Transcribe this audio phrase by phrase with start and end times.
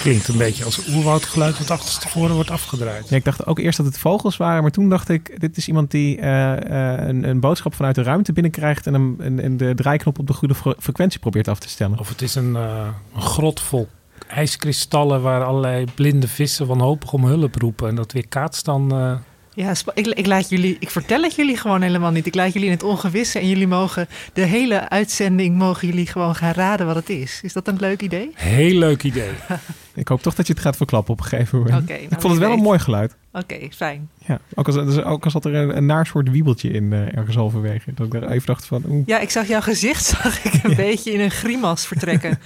[0.00, 3.08] Klinkt een beetje als oerwoudgeluid wat achterstevoren wordt afgedraaid.
[3.08, 5.68] Ja, ik dacht ook eerst dat het vogels waren, maar toen dacht ik, dit is
[5.68, 6.52] iemand die eh,
[6.96, 10.26] eh, een, een boodschap vanuit de ruimte binnenkrijgt en, hem, en, en de draaiknop op
[10.26, 11.98] de goede fre- frequentie probeert af te stellen.
[11.98, 13.88] Of het is een, eh, een grot vol
[14.28, 17.88] ijskristallen waar allerlei blinde vissen wanhopig om hulp roepen.
[17.88, 18.92] En dat weer kaatst dan...
[18.92, 19.12] eh,
[19.54, 22.26] Ja, ik, ik, laat jullie, ik vertel het jullie gewoon helemaal niet.
[22.26, 26.34] Ik laat jullie in het ongewisse en jullie mogen de hele uitzending mogen jullie gewoon
[26.34, 27.40] gaan raden wat het is.
[27.42, 28.30] Is dat een leuk idee?
[28.34, 29.30] heel leuk idee.
[30.00, 31.82] Ik hoop toch dat je het gaat verklappen op een gegeven moment.
[31.82, 33.16] Oké, nou, ik vond het wel een mooi geluid.
[33.32, 34.08] Oké, fijn.
[34.26, 37.16] Ja, ook als, dus ook als zat er een, een naar soort wiebeltje in eh,
[37.16, 37.94] ergens halverwege.
[37.94, 39.06] Dat ik er even dacht van, oeh.
[39.06, 42.38] Ja, ik zag jouw gezicht zag ik een beetje in een grimas vertrekken.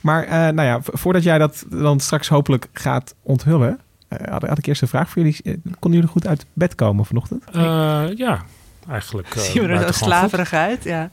[0.00, 4.58] Maar eh, nou ja, voordat jij dat dan straks hopelijk gaat onthullen, eh, had, had
[4.58, 5.60] ik eerst een vraag voor jullie.
[5.78, 7.44] Konden jullie goed uit bed komen vanochtend?
[7.52, 8.44] Eh, ja,
[8.88, 9.28] eigenlijk.
[9.34, 10.84] eh, Zien we er zo slaverig uit?
[10.84, 11.10] Ja.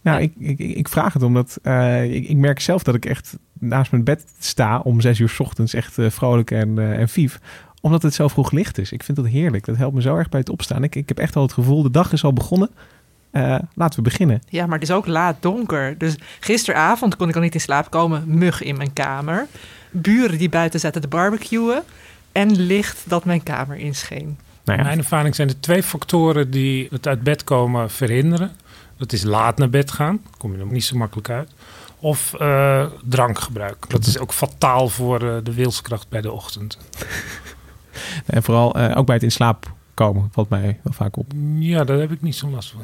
[0.00, 3.36] Nou, ik, ik, ik vraag het omdat eh, ik, ik merk zelf dat ik echt
[3.62, 7.08] naast mijn bed sta om zes uur 's ochtends echt eh, vrolijk en, eh, en
[7.08, 7.40] vief.
[7.80, 8.92] Omdat het zo vroeg licht is.
[8.92, 9.64] Ik vind dat heerlijk.
[9.64, 10.82] Dat helpt me zo erg bij het opstaan.
[10.82, 12.70] Ik, ik heb echt al het gevoel, de dag is al begonnen.
[13.30, 14.42] Eh, laten we beginnen.
[14.48, 15.98] ja, maar het is ook laat donker.
[15.98, 18.22] Dus gisteravond kon ik al niet in slaap komen.
[18.26, 19.46] Mug in mijn kamer.
[19.90, 21.82] Buren die buiten zaten te barbecuen.
[22.32, 24.38] En licht dat mijn kamer inscheen.
[24.64, 28.50] Nou In mijn ervaring zijn er twee factoren die het uit bed komen verhinderen.
[28.96, 31.50] Dat is laat naar bed gaan, kom je er niet zo makkelijk uit.
[32.02, 33.90] Of eh, drankgebruik.
[33.90, 36.78] Dat is ook fataal voor eh, de wilskracht bij de ochtend.
[38.26, 41.32] en vooral eh, ook bij het in slaap komen valt mij wel vaak op.
[41.58, 42.80] Ja, daar heb ik niet zo'n last van.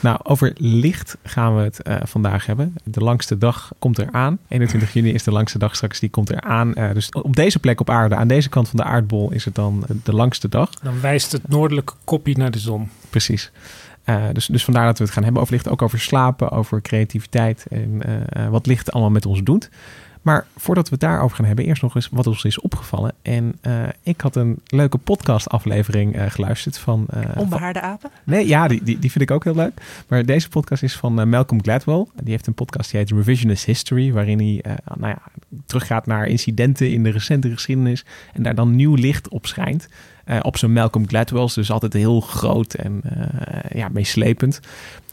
[0.00, 2.74] Nou, over licht gaan we het vandaag hebben.
[2.84, 4.38] De langste dag komt eraan.
[4.48, 6.74] 21 juni is de langste dag straks, die komt eraan.
[6.74, 9.54] Eh, dus op deze plek op aarde, aan deze kant van de aardbol, is het
[9.54, 10.70] dan de langste dag.
[10.70, 12.90] Dan wijst het noordelijke kopje naar de zon.
[13.10, 13.50] Precies.
[14.06, 15.68] Eh, dus, dus vandaar dat we het gaan hebben over licht.
[15.68, 19.70] Ook over slapen, over creativiteit en eh, eh, wat licht allemaal met ons doet.
[20.22, 23.12] Maar voordat we het daarover gaan hebben, eerst nog eens wat ons is opgevallen.
[23.22, 23.58] En
[24.02, 27.06] ik had een leuke podcastaflevering geluisterd van...
[27.10, 28.10] eh, Onbehaarde apen?
[28.24, 29.72] Nee, ja, die, die, die vind ik ook heel leuk.
[30.08, 32.06] Maar deze podcast is van Malcolm Gladwell.
[32.22, 35.18] Die heeft een podcast die heet Revisionist History, waarin hij nou ja,
[35.66, 39.88] teruggaat naar incidenten in de recente geschiedenis en daar dan nieuw licht op schijnt.
[40.26, 44.60] Eh, op zijn Malcolm Gladwell's, dus altijd heel groot en eh, ja, meeslepend.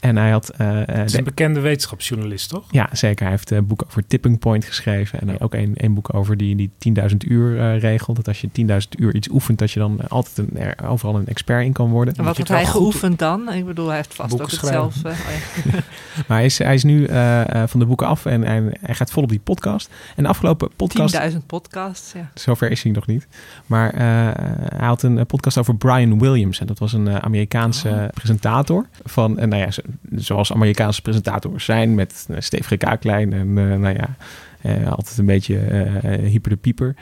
[0.04, 0.50] En hij had...
[0.50, 2.64] eh, eh, Het is de- een bekende wetenschapsjournalist, toch?
[2.72, 3.22] ja, zeker.
[3.22, 5.20] Hij heeft een boek over tipping point geschreven.
[5.22, 6.72] En ook een, een boek over die, die
[7.10, 8.14] 10.000 uur eh, regel.
[8.14, 11.16] Dat als je 10.000 uur iets oefent, dat je dan eh, altijd een, er, overal
[11.16, 12.16] een expert in kan worden.
[12.16, 13.54] En wat heeft hij geoefend dan?
[13.54, 14.92] Ik bedoel, hij heeft vast Boeken ook het schrijven.
[15.02, 15.14] zelf...
[15.18, 15.20] eh,
[15.66, 15.80] oh ja.
[16.28, 18.96] Maar hij is, hij is nu eh, eh, van de boeken af en, en hij
[18.96, 19.90] gaat vol op die podcast.
[20.16, 21.20] En de afgelopen podcast...
[21.32, 22.32] 10.000 podcasts, ja.
[22.34, 23.28] Zover is hij nog niet.
[23.66, 24.00] Maar eh,
[24.78, 26.60] hij had een eh, podcast over Brian Williams.
[26.60, 28.06] En dat was een eh, Amerikaanse Oh.
[28.14, 28.86] presentator.
[29.04, 29.70] Van, en nou ja,
[30.16, 31.96] zoals Amerikaanse presentators zijn.
[31.96, 33.34] Met een stevige kaaklijn.
[33.34, 34.16] En eh, nou ja,
[34.62, 36.96] eh, altijd een beetje eh, hyper de pieper.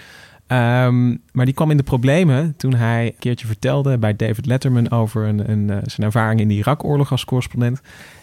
[0.51, 4.91] Ehm, maar die kwam in de problemen toen hij een keertje vertelde bij David Letterman
[4.91, 7.81] over een, een, eh, zijn ervaring in de Irak-oorlog als correspondent.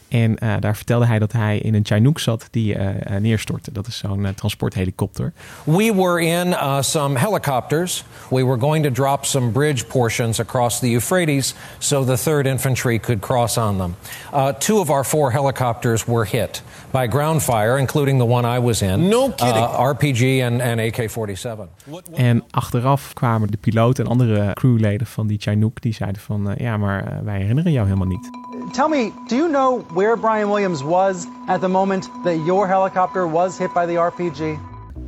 [0.09, 3.73] En eh, daar vertelde hij dat hij in een Chinook zat die eh, eh, neerstortte.
[3.73, 5.33] Dat is zo'n transporthelikopter.
[5.65, 8.05] We were in uh, some helicopters.
[8.31, 12.99] We were going to drop some bridge portions across the Euphrates so the 3rd Infantry
[12.99, 13.97] could cross on them.
[14.35, 18.61] Uh, two of our four helicopters were hit by ground fire, including the one I
[18.61, 19.09] was in.
[19.09, 19.65] No kidding.
[19.65, 21.69] Uh, RPG and, and AK 47.
[22.15, 25.81] En achteraf kwamen de piloot en andere crewleden van die Chinook.
[25.81, 28.48] Die zeiden van, ja, maar wij herinneren jou helemaal niet.
[28.73, 33.27] Tell me, do you know where Brian Williams was at the moment that your helicopter
[33.27, 34.59] was hit by the RPG?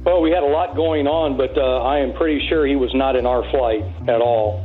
[0.05, 2.95] Well, we had a lot going on, but uh, I am pretty sure he was
[2.95, 4.61] not in our flight at all.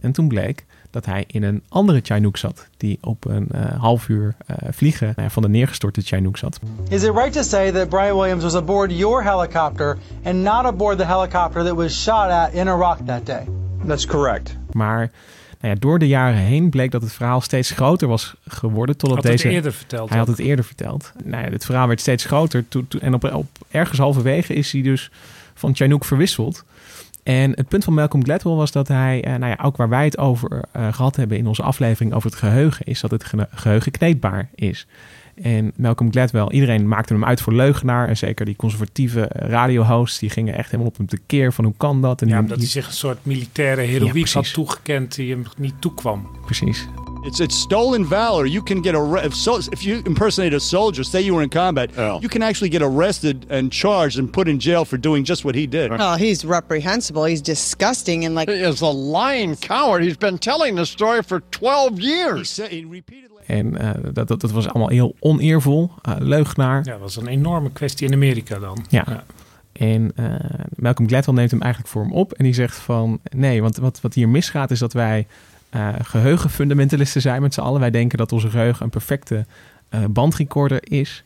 [0.00, 4.08] En toen bleek dat hij in een andere Chinook zat, die op een uh, half
[4.08, 6.60] uur uh, vliegen uh, van de neergestorte Chinook zat.
[6.88, 10.98] Is it right to say that Brian Williams was aboard your helicopter and not aboard
[10.98, 13.46] the helicopter that was shot at in Iraq that day?
[13.86, 14.56] That's correct.
[14.72, 15.10] Maar
[15.62, 18.96] nou ja, door de jaren heen bleek dat het verhaal steeds groter was geworden.
[18.96, 20.08] Totdat had deze, het eerder verteld.
[20.08, 21.12] Hij had het eerder verteld.
[21.24, 22.68] Nou ja, het verhaal werd steeds groter.
[22.68, 25.10] To, to, en op, op ergens halverwege is hij dus
[25.54, 26.64] van Chinook verwisseld.
[27.22, 30.04] En het punt van Malcolm Gladwell was dat hij, uh, nou ja, ook waar wij
[30.04, 33.48] het over uh, gehad hebben in onze aflevering over het geheugen, is dat het ge
[33.50, 34.86] geheugen kneedbaar is.
[35.34, 38.08] En Malcolm Gladwell, iedereen maakte hem uit voor leugenaar.
[38.08, 42.00] En zeker die conservatieve radiohosts, die gingen echt helemaal op hem tekeer van hoe kan
[42.00, 42.22] dat?
[42.22, 45.74] En ja, omdat hij zich een soort militaire heroïek ja, had toegekend die hem niet
[45.80, 46.30] toekwam.
[46.44, 46.86] Precies.
[47.24, 48.46] It's it's stolen valor.
[48.46, 51.50] You can get a if, so, if you impersonate a soldier, say you were in
[51.50, 52.20] combat, oh.
[52.20, 55.54] you can actually get arrested and charged and put in jail for doing just what
[55.54, 55.92] he did.
[55.92, 57.24] Oh, he's reprehensible.
[57.24, 60.02] He's disgusting and like he is a lying coward.
[60.02, 62.38] He's been telling the story for 12 years.
[62.38, 66.84] He said, he repeatedly en uh, dat, dat, dat, was allemaal heel oneervol, uh, leugenaar.
[66.84, 68.84] Ja, dat was een enorme kwestie in Amerika dan.
[68.88, 69.04] Ja.
[69.08, 69.24] ja.
[69.72, 70.34] En uh,
[70.76, 73.20] Malcolm Gladwell neemt hem eigenlijk voor hem op en die zegt van...
[73.36, 75.26] nee, want wat, wat hier misgaat is dat wij
[75.74, 77.80] uh, geheugenfundamentalisten zijn met z'n allen.
[77.80, 79.46] Wij denken dat onze geheugen een perfecte
[79.90, 81.24] uh, bandrecorder is.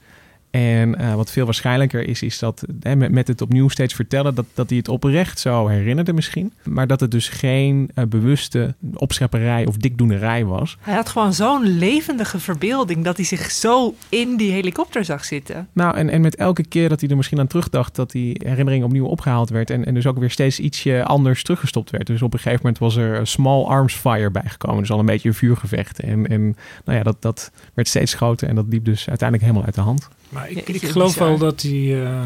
[0.51, 4.35] En uh, wat veel waarschijnlijker is, is dat hè, met, met, het opnieuw steeds vertellen,
[4.35, 6.53] dat, dat hij het oprecht zo herinnerde misschien.
[6.63, 10.77] Maar dat het dus geen uh, bewuste opschepperij of dikdoenerij was.
[10.81, 15.69] Hij had gewoon zo'n levendige verbeelding dat hij zich zo in die helikopter zag zitten.
[15.73, 18.85] Nou, en, en met elke keer dat hij er misschien aan terugdacht, dat die herinnering
[18.85, 19.71] opnieuw opgehaald werd.
[19.71, 22.07] En, en dus ook weer steeds ietsje anders teruggestopt werd.
[22.07, 24.81] Dus op een gegeven moment was er small arms fire bijgekomen.
[24.81, 26.01] Dus al een beetje een vuurgevecht.
[26.01, 29.65] En, en nou ja, dat, dat werd steeds groter en dat liep dus uiteindelijk helemaal
[29.65, 30.09] uit de hand.
[30.29, 32.21] Maar ik, ik geloof wel dat die, uh,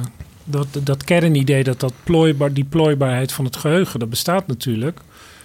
[0.44, 5.00] dat, dat kernidee, dat, dat plooibaar, die plooibaarheid van het geheugen, dat bestaat natuurlijk.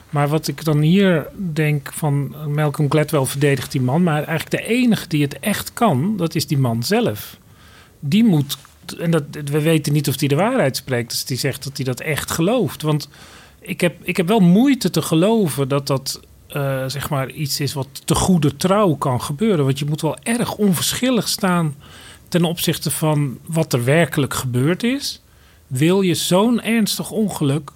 [0.10, 4.74] Maar wat ik dan hier denk van Malcolm Gladwell verdedigt die man, maar eigenlijk de
[4.74, 7.38] enige die het echt kan, dat is die man zelf.
[8.00, 8.58] Die moet,
[9.00, 11.86] en dat, we weten niet of hij de waarheid spreekt, dus die zegt dat hij
[11.86, 12.82] dat echt gelooft.
[12.82, 13.10] Want
[13.62, 16.20] ik heb, ik heb wel moeite te geloven dat dat
[16.56, 19.66] uh, zeg maar iets is wat te goede trouw kan gebeuren.
[19.66, 21.76] Want je moet wel erg onverschillig staan
[22.36, 25.22] ten opzichte van wat er werkelijk gebeurd is,
[25.68, 27.72] wil je zo'n ernstig ongeluk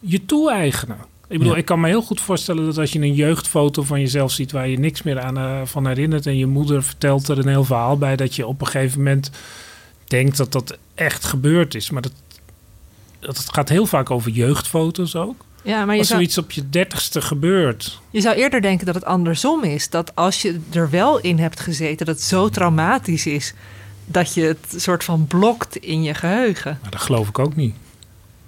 [0.00, 0.96] je toe-eigenen.
[1.28, 1.58] Ik bedoel, ja.
[1.58, 4.68] ik kan me heel goed voorstellen dat als je een jeugdfoto van jezelf ziet waar
[4.68, 7.98] je niks meer aan uh, van herinnert en je moeder vertelt er een heel verhaal
[7.98, 9.30] bij, dat je op een gegeven moment
[10.04, 11.90] denkt dat dat echt gebeurd is.
[11.90, 12.12] Maar dat,
[13.20, 15.44] dat gaat heel vaak over jeugdfoto's ook.
[15.62, 18.00] Ja, maar je als zou, zoiets op je dertigste gebeurt.
[18.10, 19.90] Je zou eerder denken dat het andersom is.
[19.90, 23.54] Dat als je er wel in hebt gezeten, dat het zo traumatisch is
[24.04, 26.78] dat je het soort van blokt in je geheugen.
[26.82, 27.74] Maar dat geloof ik ook niet.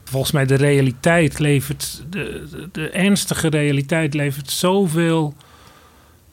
[0.04, 5.34] Volgens mij de realiteit levert, de, de, de ernstige realiteit levert zoveel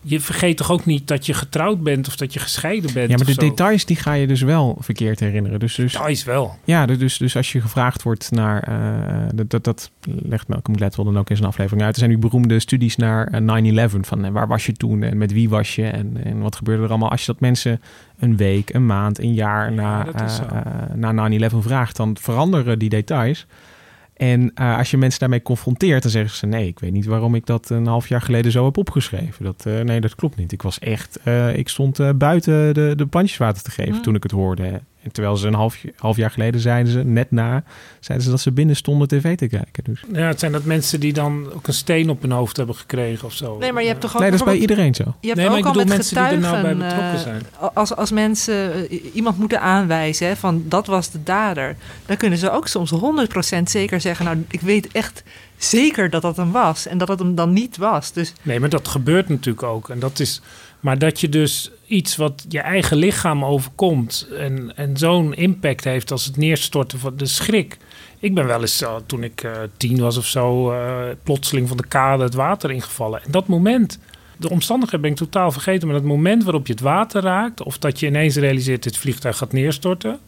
[0.03, 3.09] je vergeet toch ook niet dat je getrouwd bent of dat je gescheiden bent.
[3.09, 5.59] Ja, maar de details die ga je dus wel verkeerd herinneren.
[5.59, 6.57] Dus, dus, details wel.
[6.63, 8.69] Ja, dus, dus als je gevraagd wordt naar.
[8.69, 11.93] Uh, dat, dat legt Malcolm Gladwell dan ook in zijn aflevering uit.
[11.93, 13.99] Er zijn nu beroemde studies naar 9-11.
[14.01, 16.89] Van waar was je toen en met wie was je en, en wat gebeurde er
[16.89, 17.11] allemaal.
[17.11, 17.81] Als je dat mensen
[18.19, 20.07] een week, een maand, een jaar ja, na,
[20.95, 23.45] uh, na 9-11 vraagt, dan veranderen die details.
[24.23, 27.35] En uh, als je mensen daarmee confronteert, dan zeggen ze: Nee, ik weet niet waarom
[27.35, 29.45] ik dat een half jaar geleden zo heb opgeschreven.
[29.45, 30.51] Dat, uh, nee, dat klopt niet.
[30.51, 34.01] Ik was echt, uh, ik stond buiten de, de plantjes water te geven mm.
[34.01, 34.81] toen ik het hoorde.
[35.03, 37.63] En terwijl ze een half, half jaar geleden zeiden ze, net na,
[37.99, 39.83] zeiden ze dat ze binnen stonden tv te kijken.
[39.83, 40.03] Dus.
[40.13, 43.27] Ja, het zijn dat mensen die dan ook een steen op hun hoofd hebben gekregen
[43.27, 43.57] of zo.
[43.57, 45.03] Nee, maar je hebt toch ook Nee, dat is bij iedereen zo.
[45.19, 47.19] Je hebt nee, ook ik al bedoel met mensen getuigen, die er nou bij betrokken
[47.19, 47.41] zijn.
[47.73, 52.51] Als, als mensen iemand moeten aanwijzen hè, van dat was de dader, dan kunnen ze
[52.51, 55.23] ook soms 100% zeker zeggen, nou, ik weet echt
[55.57, 58.11] zeker dat dat hem was en dat het hem dan niet was.
[58.11, 58.33] Dus...
[58.41, 59.89] Nee, maar dat gebeurt natuurlijk ook.
[59.89, 60.41] En dat is,
[60.83, 66.11] maar dat je dus iets wat je eigen lichaam overkomt en, en zo'n impact heeft
[66.11, 67.77] als het neerstorten van de schrik.
[68.19, 71.77] Ik ben wel eens, uh, toen ik uh, tien was of zo, uh, plotseling van
[71.77, 73.23] de kade het water ingevallen.
[73.23, 73.99] En dat moment,
[74.37, 77.77] de omstandigheden ben ik totaal vergeten, maar dat moment waarop je het water raakt, of
[77.77, 80.19] dat je ineens realiseert het vliegtuig gaat neerstorten,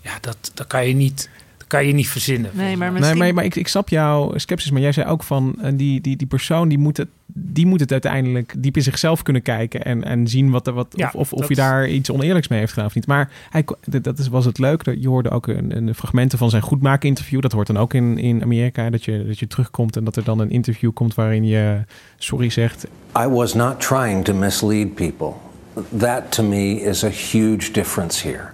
[0.00, 1.30] ja, dat, dat kan je niet
[1.68, 2.50] kan je niet verzinnen.
[2.54, 3.18] Nee, maar, misschien...
[3.18, 4.70] nee, maar, maar ik, ik snap jouw sceptisch.
[4.70, 7.80] Maar jij zei ook van uh, die, die, die persoon die moet, het, die moet
[7.80, 11.32] het uiteindelijk diep in zichzelf kunnen kijken en, en zien wat er wat Ja, of,
[11.32, 13.06] of, je daar iets oneerlijks mee heeft gedaan of niet.
[13.06, 14.84] Maar hij, dat is, was het leuk.
[14.84, 17.40] Dat je hoorde ook een, een fragmenten van zijn goedmaken-interview.
[17.40, 18.90] Dat hoort dan ook in, in Amerika.
[18.90, 21.84] Dat je, dat je terugkomt en dat er dan een interview komt waarin je
[22.18, 22.86] sorry zegt.
[23.18, 25.32] I was not trying to mislead people.
[25.98, 28.50] That to me is a huge difference here.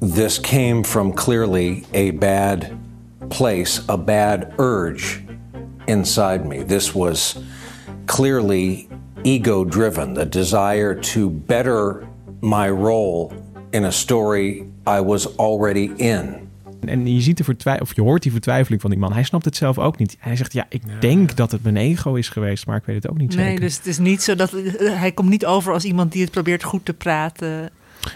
[0.00, 2.70] This came from clearly a bad
[3.28, 5.22] place, a bad urge
[5.86, 6.64] inside me.
[6.64, 7.36] This was
[8.04, 8.86] clearly
[9.22, 12.02] ego driven, the desire to better
[12.40, 13.32] my role
[13.70, 16.46] in a story I was already in.
[16.80, 19.12] En je ziet de vertwij- of je hoort die vertwijfeling van die man.
[19.12, 20.16] Hij snapt het zelf ook niet.
[20.18, 23.08] Hij zegt: Ja, ik denk dat het mijn ego is geweest, maar ik weet het
[23.10, 23.60] ook niet Nee, zeker.
[23.60, 26.30] dus het is niet zo dat eh, hij komt niet over als iemand die het
[26.30, 27.70] probeert goed te praten.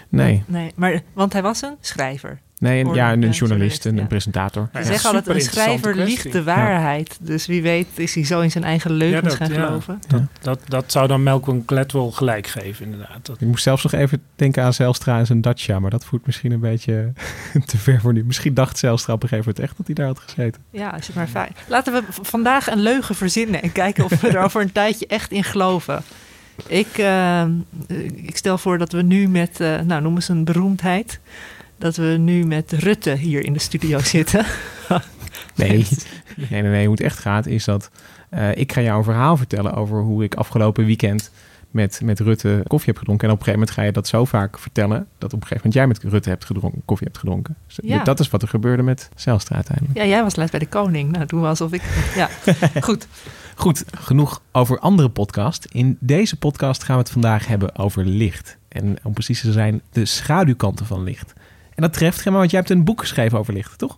[0.09, 0.43] Nee.
[0.47, 2.39] Nee, maar want hij was een schrijver.
[2.57, 3.89] Nee, en, Hoor- ja, een ja, journalist, ja.
[3.91, 4.69] een presentator.
[4.73, 4.85] Ze Ja.
[4.85, 7.17] zeggen altijd, een schrijver liegt de waarheid.
[7.21, 9.99] Dus wie weet is hij zo in zijn eigen leugens gaan geloven.
[10.07, 13.25] Dat, dat, dat zou dan Malcolm Gladwell gelijk geven, inderdaad.
[13.25, 16.25] Dat, Ik moest zelfs nog even denken aan Zelstra en zijn Dacia, maar dat voert
[16.25, 17.13] misschien een beetje
[17.65, 18.23] te ver voor nu.
[18.25, 20.61] Misschien dacht Zelstra op een gegeven moment echt dat hij daar had gezeten.
[20.69, 21.55] Ja, als je het maar fijn.
[21.67, 25.31] Laten we vandaag een leugen verzinnen en kijken of we er over een tijdje echt
[25.31, 26.03] in geloven.
[26.67, 27.45] Ik, eh,
[28.15, 31.19] ik stel voor dat we nu met, eh, nou noem eens een beroemdheid,
[31.77, 34.45] dat we nu met Rutte hier in de studio zitten.
[35.55, 35.87] Nee,
[36.35, 36.85] nee, nee, nee.
[36.85, 37.89] Hoe het echt gaat is dat
[38.29, 41.31] eh, ik ga jou een verhaal vertellen over hoe ik afgelopen weekend
[41.73, 43.27] met, met Rutte koffie heb gedronken.
[43.27, 45.55] En op een gegeven moment ga je dat zo vaak vertellen dat op een gegeven
[45.55, 47.55] moment jij met Rutte hebt gedronken, koffie hebt gedronken.
[47.67, 48.03] Dus Ja.
[48.03, 49.97] Dat is wat er gebeurde met Zelstra uiteindelijk.
[49.97, 51.11] Ja, jij was laatst bij de koning.
[51.11, 51.81] Nou, doen we alsof ik...
[52.15, 52.29] Ja,
[52.81, 53.07] goed.
[53.55, 55.65] Goed, genoeg over andere podcast.
[55.71, 58.57] In deze podcast gaan we het vandaag hebben over licht.
[58.67, 61.33] En om precies te zijn, de schaduwkanten van licht.
[61.75, 63.97] En dat treft, Gemma, want jij hebt een boek geschreven over licht, toch?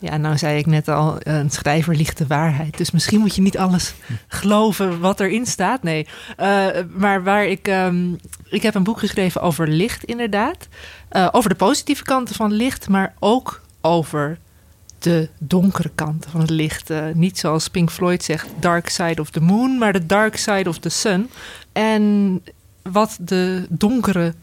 [0.00, 2.76] Ja, nou zei ik net al, een schrijver liegt de waarheid.
[2.76, 3.94] Dus misschien moet je niet alles
[4.28, 5.82] geloven wat erin staat.
[5.82, 7.68] Nee, Eh, maar waar ik...
[7.68, 8.12] ehm,
[8.44, 10.68] ik heb een boek geschreven over licht, inderdaad.
[11.08, 14.38] Eh, over de positieve kanten van licht, maar ook over
[14.98, 16.90] de donkere kanten van het licht.
[16.90, 20.68] Eh, niet zoals Pink Floyd zegt, dark side of the moon, maar de dark side
[20.68, 21.30] of the sun.
[21.72, 22.42] En
[22.82, 24.34] wat de donkere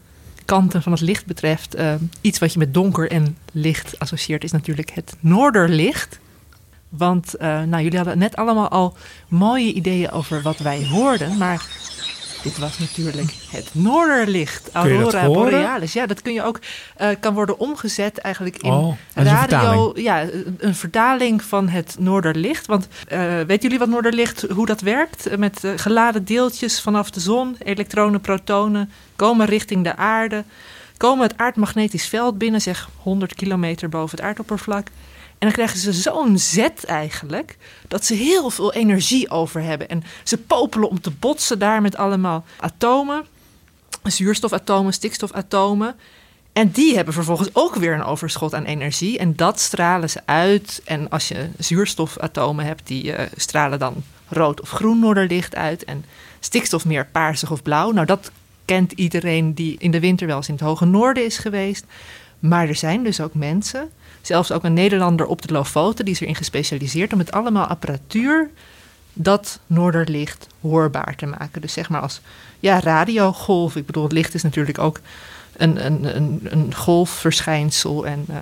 [0.46, 4.52] kanten van het licht betreft, eh, iets wat je met donker en licht associeert, is
[4.52, 6.18] natuurlijk het noorderlicht.
[6.88, 8.96] Want eh, nou, jullie hadden net allemaal al
[9.28, 11.66] mooie ideeën over wat wij hoorden, maar
[12.42, 15.92] dit was natuurlijk het noorderlicht, aurora borealis.
[15.92, 16.58] Ja, dat kun je ook
[16.96, 19.58] eh, kan worden omgezet eigenlijk in Oh, een radio.
[19.58, 20.00] vertaling.
[20.06, 22.66] Ja, een- een vertaling van het noorderlicht.
[22.66, 25.26] Want eh, weten jullie wat noorderlicht, hoe dat werkt?
[25.26, 30.44] Eh, Met geladen deeltjes vanaf de zon, elektronen, protonen, komen richting de aarde.
[30.96, 34.86] Komen het aardmagnetisch veld binnen, zeg 100 kilometer boven het aardoppervlak.
[35.38, 37.56] En dan krijgen ze zo'n zet eigenlijk,
[37.88, 39.88] dat ze heel veel energie over hebben.
[39.88, 43.24] En ze popelen om te botsen daar met allemaal atomen,
[44.02, 45.96] zuurstofatomen, stikstofatomen.
[46.52, 49.18] En die hebben vervolgens ook weer een overschot aan energie.
[49.18, 50.82] En dat stralen ze uit.
[50.84, 55.84] En als je zuurstofatomen hebt, die eh, stralen dan rood of groen noorderlicht uit.
[55.84, 56.04] En
[56.40, 57.90] stikstof meer paarsig of blauw.
[57.90, 58.30] Nou, dat
[58.64, 61.84] kent iedereen die in de winter wel eens in het hoge noorden is geweest.
[62.38, 63.88] Maar er zijn dus ook mensen,
[64.22, 68.50] zelfs ook een Nederlander op de Lofoten, die is erin gespecialiseerd om met allemaal apparatuur
[69.12, 71.60] dat noorderlicht hoorbaar te maken.
[71.60, 72.20] Dus zeg maar als
[72.60, 73.76] ja, radiogolf.
[73.76, 75.00] Ik bedoel, het licht is natuurlijk ook
[75.56, 78.06] een, een, een, een golfverschijnsel.
[78.06, 78.36] En, eh,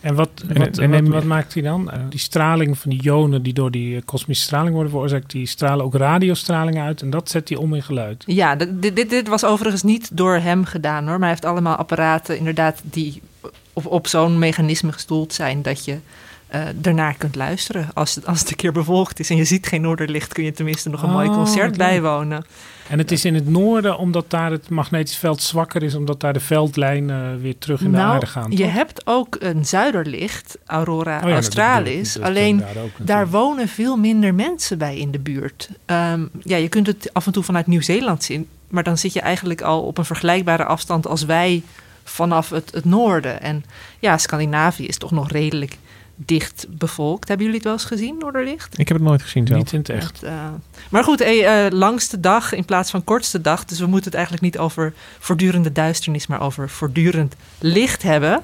[0.00, 1.90] En wat, En- wat, en- wat, en- wat maakt die dan?
[1.90, 5.46] Eh, die straling van die ionen die door die eh, kosmische straling worden veroorzaakt, die
[5.46, 8.22] stralen ook radiostraling uit en dat zet hij om in geluid.
[8.26, 11.10] ja, dit, dit, dit was overigens niet door hem gedaan hoor.
[11.12, 13.22] Maar hij heeft allemaal apparaten inderdaad die
[13.72, 15.98] op, op zo'n mechanisme gestoeld zijn dat je
[16.46, 17.88] eh ernaar kunt luisteren.
[17.94, 20.52] Als het, als het een keer bewolkt is en je ziet geen noorderlicht, kun je
[20.52, 21.76] tenminste nog een mooi Oh, concert leuk.
[21.76, 22.44] bijwonen.
[22.88, 26.32] En het is in het noorden omdat daar het magnetisch veld zwakker is, omdat daar
[26.32, 28.50] de veldlijnen weer terug in de nou, aarde gaan.
[28.50, 32.12] je hebt ook een zuiderlicht, Aurora Oh ja, Australis.
[32.12, 33.06] Dat alleen daar ook natuurlijk.
[33.06, 35.70] daar wonen veel minder mensen bij in de buurt.
[35.86, 39.20] Ehm, ja, je kunt het af en toe vanuit Nieuw-Zeeland zien, maar dan zit je
[39.20, 41.62] eigenlijk al op een vergelijkbare afstand als wij
[42.10, 43.42] vanaf het, het noorden.
[43.42, 43.64] En
[43.98, 45.76] ja, Scandinavië is toch nog redelijk
[46.16, 47.28] dicht bevolkt.
[47.28, 48.78] Hebben jullie het wel eens gezien, Noorderlicht?
[48.78, 49.58] Ik heb het nooit gezien zelf.
[49.58, 50.20] Niet in het echt.
[50.20, 50.48] Het, eh,
[50.90, 53.64] maar goed, eh, eh, langste dag in plaats van kortste dag.
[53.64, 58.42] Dus we moeten het eigenlijk niet over voortdurende duisternis, maar over voortdurend licht hebben.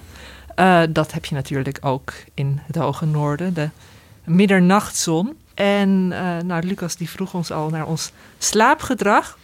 [0.57, 3.69] Eh, dat heb je natuurlijk ook in het hoge noorden, de
[4.25, 5.37] middernachtzon.
[5.55, 9.39] En eh, nou, Lucas die vroeg ons al naar ons slaapgedrag.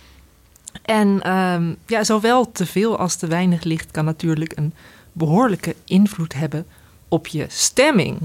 [0.93, 4.75] En ehm, ja, zowel te veel als te weinig licht kan natuurlijk een
[5.13, 6.67] behoorlijke invloed hebben
[7.09, 8.19] op je stemming.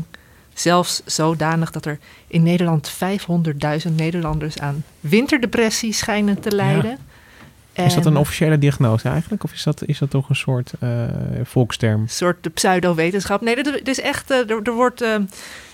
[0.53, 2.91] Zelfs zodanig dat er in Nederland
[3.88, 6.97] 500.000 Nederlanders aan winterdepressie schijnen te lijden.
[7.74, 9.43] Is dat En- een officiële diagnose eigenlijk?
[9.43, 10.89] Of is dat, is dat toch een soort eh,
[11.43, 12.01] volksterm?
[12.01, 13.41] Een soort de pseudo-wetenschap.
[13.41, 14.31] Nee, dit is echt.
[14.31, 15.01] eh, Er, er wordt.
[15.01, 15.15] eh,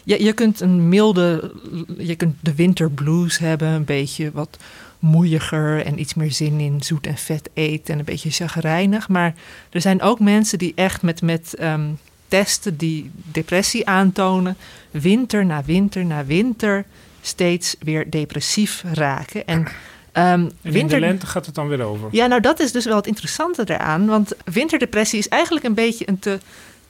[0.03, 1.51] je, je kunt een milde.
[1.97, 3.67] Je kunt de winterblues hebben.
[3.67, 4.57] Een beetje wat
[5.03, 9.09] moeiiger en iets meer zin in zoet en vet eten en een beetje chagrijnig.
[9.09, 9.33] Maar
[9.69, 11.89] er zijn ook mensen die echt met, met ehm,
[12.27, 14.57] testen die depressie aantonen,
[14.91, 16.85] winter na winter na winter
[17.21, 19.47] steeds weer depressief raken.
[19.47, 19.67] En,
[20.11, 22.09] ehm, En in de lente gaat het dan weer over.
[22.11, 24.05] ja, nou dat is dus wel het interessante eraan.
[24.05, 26.39] Want winterdepressie is eigenlijk een beetje een te,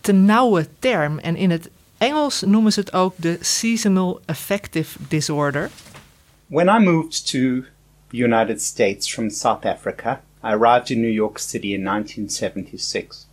[0.01, 1.19] te nauwe term.
[1.19, 5.69] En in het Engels noemen ze het ook de Seasonal Affective Disorder.
[6.47, 7.63] When I moved to
[8.17, 13.25] United States from South Africa, I arrived in New York City in 1976.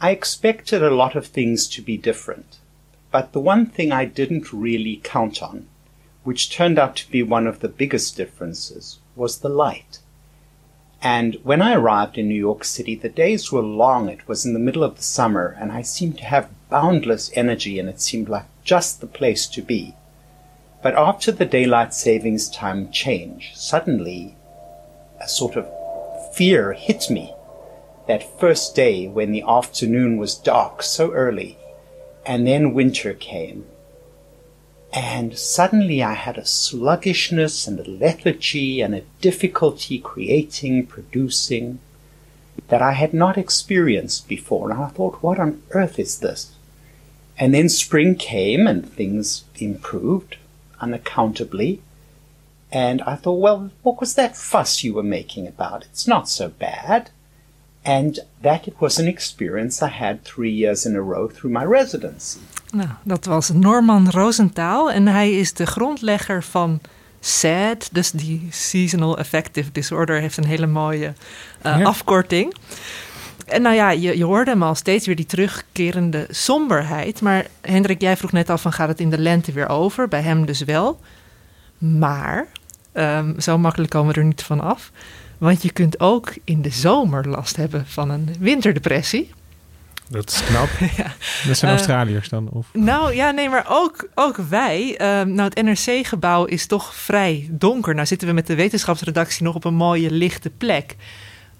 [0.00, 2.56] I expected a lot of things to be different,
[3.10, 5.66] but the one thing I didn't really count on,
[6.24, 9.98] which turned out to be one of the biggest differences, was the light.
[11.02, 14.08] And when I arrived in New York City, the days were long.
[14.08, 17.78] It was in the middle of the summer, and I seemed to have boundless energy,
[17.78, 19.94] and it seemed like just the place to be.
[20.80, 24.36] But after the daylight savings time change, suddenly
[25.20, 25.68] a sort of
[26.34, 27.34] fear hit me.
[28.06, 31.58] That first day when the afternoon was dark so early,
[32.24, 33.66] and then winter came.
[34.92, 41.80] And suddenly I had a sluggishness and a lethargy and a difficulty creating, producing
[42.68, 44.70] that I had not experienced before.
[44.70, 46.52] And I thought, what on earth is this?
[47.36, 50.36] And then spring came and things improved
[50.80, 51.80] unaccountably.
[52.72, 55.84] And I thought, well, what was that fuss you were making about?
[55.92, 57.10] It's not so bad.
[57.82, 61.64] And that it was an experience I had three years in a row through my
[61.64, 62.38] residency.
[62.72, 66.80] Nou, dat was Norman Rosenthal en hij is de grondlegger van
[67.20, 71.82] SAD, dus die Seasonal Affective Disorder heeft een hele mooie uh, Ja.
[71.84, 72.54] afkorting.
[73.48, 77.20] En nou ja, je, je hoorde hem al steeds weer die terugkerende somberheid.
[77.20, 80.08] Maar Hendrik, jij vroeg net al van gaat het in de lente weer over?
[80.08, 81.00] Bij hem dus wel.
[81.78, 82.46] Maar
[82.92, 84.90] ehm, zo makkelijk komen we er niet van af.
[85.38, 89.30] Want je kunt ook in de zomer last hebben van een winterdepressie.
[90.10, 90.68] Dat is knap.
[90.96, 91.12] ja.
[91.46, 92.48] Dat zijn Eh, Australiërs dan?
[92.52, 92.66] Of?
[92.72, 94.96] Nou ja, nee, maar ook, ook wij.
[94.96, 97.94] Ehm, nou, het NRC-gebouw is toch vrij donker.
[97.94, 100.96] Nou zitten we met de wetenschapsredactie nog op een mooie lichte plek.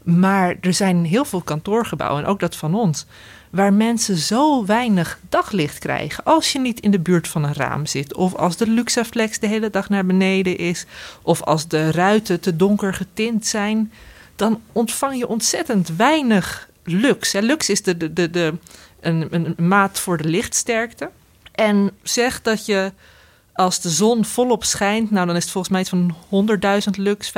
[0.02, 3.06] Maar er zijn heel veel kantoorgebouwen, en ook dat van ons,
[3.50, 6.24] waar mensen zo weinig daglicht krijgen.
[6.24, 9.46] Als je niet in de buurt van een raam zit, of als de Luxaflex de
[9.46, 10.86] hele dag naar beneden is,
[11.22, 13.92] of als de ruiten te donker getint zijn,
[14.36, 17.32] dan ontvang je ontzettend weinig lux.
[17.32, 18.54] Lux is de, de, de, de,
[19.00, 21.10] een, een maat voor de lichtsterkte.
[21.52, 22.92] En zeg dat je
[23.58, 26.14] als de zon volop schijnt, nou dan is het volgens mij iets van
[26.94, 27.32] 100.000 lux,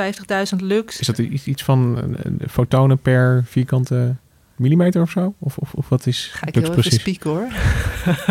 [0.53, 0.99] 50.000 lux.
[0.99, 4.15] Is dat iets, van een, een fotonen per vierkante
[4.55, 5.33] millimeter of zo?
[5.39, 6.99] Of, of, of wat is Ga ik heel even precies?
[6.99, 7.47] spieken hoor.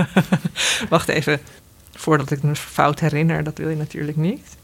[0.88, 1.40] Wacht even,
[1.94, 4.57] voordat ik me fout herinner, dat wil je natuurlijk niet.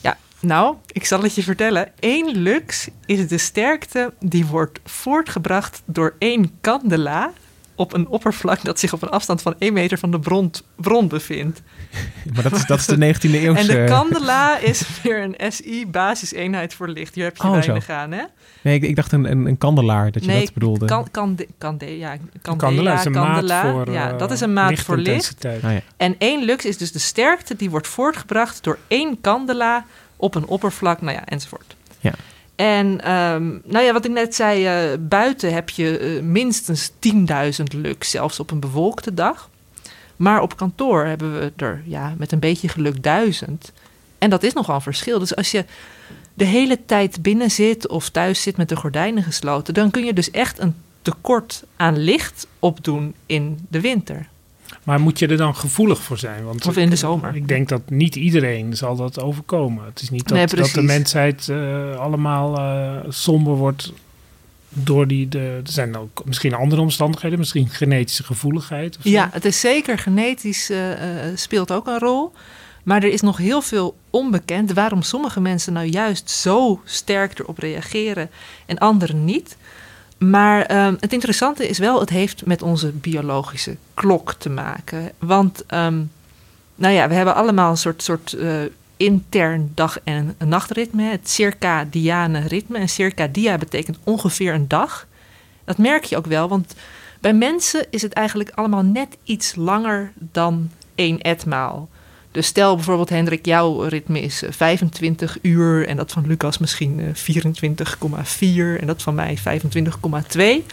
[0.00, 1.92] Ja, nou, ik zal het je vertellen.
[2.00, 7.32] Eén lux is de sterkte die wordt voortgebracht door één candela
[7.74, 11.08] op een oppervlak dat zich op een afstand van 1 meter van de bron, bron
[11.08, 11.62] bevindt.
[12.34, 13.60] Maar dat is, dat is de 19e eeuwse...
[13.60, 17.14] En de candela is weer een SI-basiseenheid voor licht.
[17.14, 17.92] Hier heb je Oh, weinig zo.
[17.92, 18.22] aan, hè?
[18.62, 20.86] Nee, ik, ik dacht een, een, een kandelaar, dat je nee, dat bedoelde.
[20.86, 24.52] Kan, kan, kan, ja, kan, Candela is een maat voor, Ja, eh, dat is een
[24.52, 25.06] maat voor licht.
[25.08, 25.64] lichtintensiteit.
[25.64, 25.80] Ah, ja.
[25.96, 29.84] En één lux is dus de sterkte die wordt voortgebracht door één candela
[30.16, 31.76] op een oppervlak, nou ja, enzovoort.
[32.00, 32.12] Ja.
[32.56, 37.72] En ehm, nou ja, wat ik net zei, eh, buiten heb je eh, minstens 10.000
[37.72, 39.50] lux, zelfs op een bewolkte dag.
[40.16, 43.72] Maar op kantoor hebben we er ja, met een beetje geluk duizend.
[44.18, 45.18] En dat is nogal een verschil.
[45.18, 45.64] Dus als je
[46.34, 50.12] de hele tijd binnen zit of thuis zit met de gordijnen gesloten, dan kun je
[50.12, 54.28] dus echt een tekort aan licht opdoen in de winter.
[54.82, 56.44] Maar moet je er dan gevoelig voor zijn?
[56.44, 57.36] Want Of in de zomer.
[57.36, 59.84] Ik denk dat niet iedereen zal dat overkomen.
[59.84, 63.92] Het is niet dat, Nee, dat de mensheid eh, allemaal eh, somber wordt
[64.68, 65.28] door die...
[65.28, 68.96] De, er zijn ook misschien andere omstandigheden, misschien genetische gevoeligheid.
[68.96, 69.08] Of zo.
[69.08, 70.78] Ja, het is zeker genetisch eh,
[71.34, 72.32] speelt ook een rol.
[72.82, 77.58] Maar er is nog heel veel onbekend waarom sommige mensen nou juist zo sterk erop
[77.58, 78.30] reageren
[78.66, 79.56] en anderen niet.
[80.30, 85.12] Maar ehm, het interessante is wel, het heeft met onze biologische klok te maken.
[85.18, 86.02] Want, ehm,
[86.74, 88.50] nou ja, we hebben allemaal een soort, soort eh,
[88.96, 91.02] intern dag- en nachtritme.
[91.02, 92.78] Het circadiane ritme.
[92.78, 95.06] En circadia betekent ongeveer een dag.
[95.64, 96.74] Dat merk je ook wel, want
[97.20, 101.88] bij mensen is het eigenlijk allemaal net iets langer dan één etmaal.
[102.32, 107.00] Dus stel bijvoorbeeld, Hendrik, jouw ritme is eh, 25 uur en dat van Lucas misschien
[107.00, 107.36] eh,
[108.76, 110.66] 24,4 en dat van mij 25,2.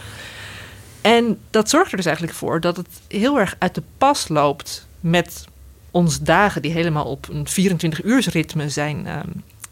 [1.00, 4.86] En dat zorgt er dus eigenlijk voor dat het heel erg uit de pas loopt
[5.00, 5.44] met
[5.90, 9.28] ons dagen die helemaal op een 24-uursritme zijn, ehm,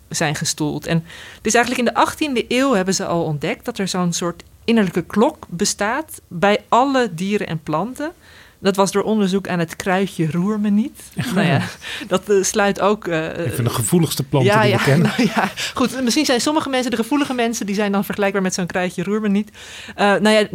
[0.08, 0.86] zijn gestoeld.
[0.86, 1.04] En
[1.42, 5.02] dus eigenlijk in de 18e eeuw hebben ze al ontdekt dat er zo'n soort innerlijke
[5.02, 8.12] klok bestaat bij alle dieren en planten.
[8.60, 11.02] Dat was door onderzoek aan het kruidje roer me niet.
[11.34, 11.62] Nou ja,
[12.08, 13.06] dat eh, sluit ook.
[13.06, 15.12] Een van de gevoeligste planten ja, die ja, we kennen.
[15.16, 16.02] nou ja, goed.
[16.02, 19.20] Misschien zijn sommige mensen, de gevoelige mensen, die zijn dan vergelijkbaar met zo'n kruidje roer
[19.20, 19.50] me niet.
[19.94, 20.46] Eh, nou ja,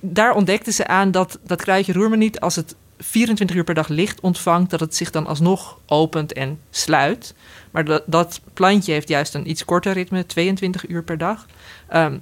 [0.00, 3.74] daar ontdekten ze aan dat dat kruidje roer me niet, als het 24 uur per
[3.74, 7.34] dag licht ontvangt, dat het zich dan alsnog opent en sluit.
[7.70, 11.46] Maar dat, dat plantje heeft juist een iets korter ritme, 22 uur per dag.
[11.88, 12.18] Ehm,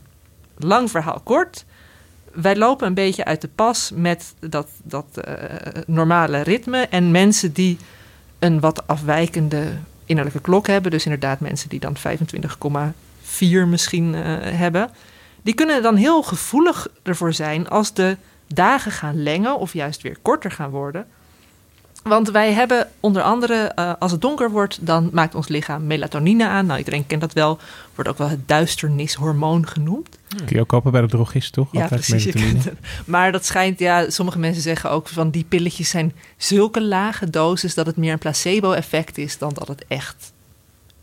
[0.56, 1.64] lang verhaal kort.
[2.32, 6.78] Wij lopen een beetje uit de pas met dat, dat eh, normale ritme.
[6.78, 7.78] En mensen die
[8.38, 9.72] een wat afwijkende
[10.04, 14.90] innerlijke klok hebben, dus inderdaad mensen die dan 25,4 misschien eh, hebben,
[15.42, 18.16] die kunnen dan heel gevoelig ervoor zijn als de
[18.46, 21.06] dagen gaan lengen of juist weer korter gaan worden.
[22.02, 26.48] Want wij hebben onder andere, eh, als het donker wordt, dan maakt ons lichaam melatonine
[26.48, 26.66] aan.
[26.66, 27.58] Nou, iedereen kent dat wel.
[27.94, 30.18] Wordt ook wel het duisternishormoon genoemd.
[30.36, 31.68] Kun je ook kopen bij de drogist, toch?
[31.72, 32.34] Ja, Altijd precies.
[33.06, 37.74] Maar dat schijnt, ja, sommige mensen zeggen ook van die pilletjes zijn zulke lage doses
[37.74, 40.32] dat het meer een placebo-effect is dan dat het echt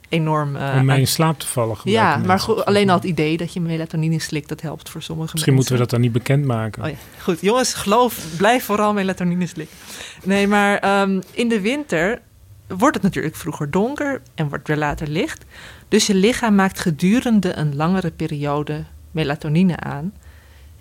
[0.09, 0.55] enorm.
[0.55, 1.77] eh, Om mij in slaap te vallen.
[1.83, 2.39] Ja, maar mensen.
[2.39, 5.73] goed, alleen al het idee dat je melatonine slikt, dat helpt voor sommige Misschien moeten
[5.73, 5.99] we mensen.
[5.99, 6.83] dat dan niet bekendmaken.
[6.83, 6.95] Oh ja.
[7.21, 9.77] Goed, jongens, geloof, blijf vooral melatonine slikken.
[10.23, 12.21] Nee, maar ehm, in de winter
[12.67, 15.45] wordt het natuurlijk vroeger donker en wordt weer later licht.
[15.87, 20.13] Dus je lichaam maakt gedurende een langere periode melatonine aan.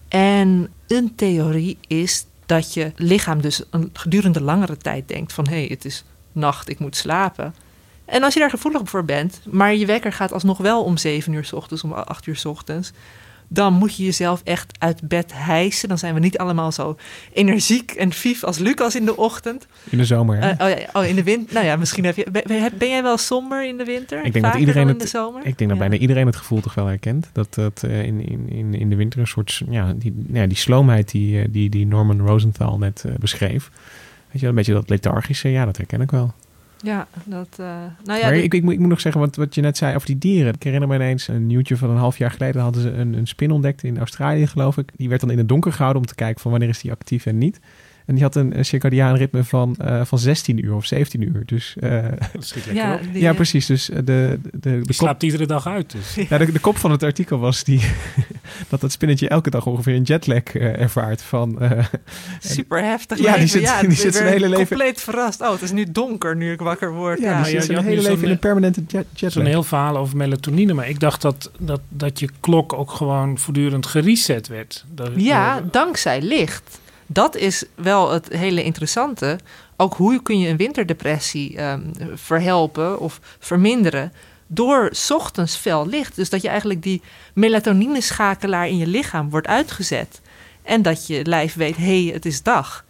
[0.09, 5.47] En een theorie is dat je lichaam dus een gedurende langere tijd denkt van...
[5.49, 7.55] hé, hey, het is nacht, ik moet slapen.
[8.07, 11.33] En als je daar gevoelig voor bent, maar je wekker gaat alsnog wel om 7
[11.33, 12.93] uur s ochtends, om 8 uur s ochtends,
[13.49, 15.89] dan moet je jezelf echt uit bed hijsen.
[15.89, 16.97] Dan zijn we niet allemaal zo
[17.33, 19.67] energiek en vief als Lucas in de ochtend.
[19.85, 20.51] In de zomer, hè?
[20.51, 21.55] Eh, oh, ja, oh, in de winter.
[21.57, 22.27] Nou ja, misschien heb je.
[22.79, 24.25] Ben, jij wel somber in de winter?
[24.25, 25.47] Ik denk dat iedereen in het, de zomer.
[25.47, 27.29] Ik denk dat bijna iedereen het gevoel toch wel herkent.
[27.33, 31.11] Dat dat eh, in, in, in, de winter een soort ja, die, ja, die sloomheid
[31.11, 33.71] die, eh, die, die Norman Rosenthal net beschreef.
[34.27, 36.35] Weet je, wel, een beetje dat lethargische, ja, dat herken ik wel.
[36.83, 37.49] Ja, dat.
[37.51, 37.67] eh,
[38.05, 39.95] nou ja, maar ik, ik, moet, ik moet nog zeggen, wat, wat je net zei
[39.95, 40.55] over die dieren.
[40.55, 42.63] Ik herinner me ineens een nieuwtje van een half jaar geleden.
[42.63, 44.91] hadden ze een, een spin ontdekt in Australië, geloof ik.
[44.97, 47.27] Die werd dan in het donker gehouden om te kijken van wanneer is die actief
[47.27, 47.61] en niet.
[48.07, 51.43] En die had een, een circadiaan ritme van, eh, van 16 uur of 17 uur.
[51.47, 53.01] Dus, eh, Dat schiet lekker Ja, op.
[53.13, 53.67] die, ja, eh, precies.
[53.67, 55.91] Dus de, de, kop, slaapt iedere dag uit.
[55.93, 56.29] Dus.
[56.29, 57.81] ja, de, de kop van het artikel was die,
[58.69, 61.23] dat dat spinnetje elke dag ongeveer een jetlag ervaart.
[61.23, 61.85] Van, eh,
[62.41, 63.19] super heftig.
[63.19, 65.41] Ja, die zit- ja, die ik zit zijn ben hele leven- compleet verrast.
[65.41, 67.19] Oh, het is nu donker nu ik wakker word.
[67.19, 69.33] ja, Ja, die zit je- zijn hele leven in een permanente jet, jetlag.
[69.33, 70.73] Zo'n heel verhaal over melatonine.
[70.75, 74.85] Maar ik dacht dat, dat, dat je klok ook gewoon voortdurend gereset werd.
[74.95, 76.81] Dat- Ja, dankzij licht.
[77.07, 79.39] Dat is wel het hele interessante.
[79.77, 81.83] Ook hoe kun je een winterdepressie ehm,
[82.15, 84.13] verhelpen of verminderen?
[84.47, 86.17] Door ochtends fel licht.
[86.17, 87.03] Dus dat je eigenlijk die
[87.35, 90.21] melatonineschakelaar in je lichaam wordt uitgezet.
[90.63, 92.85] En dat je lijf weet, hé, hey, het is dag.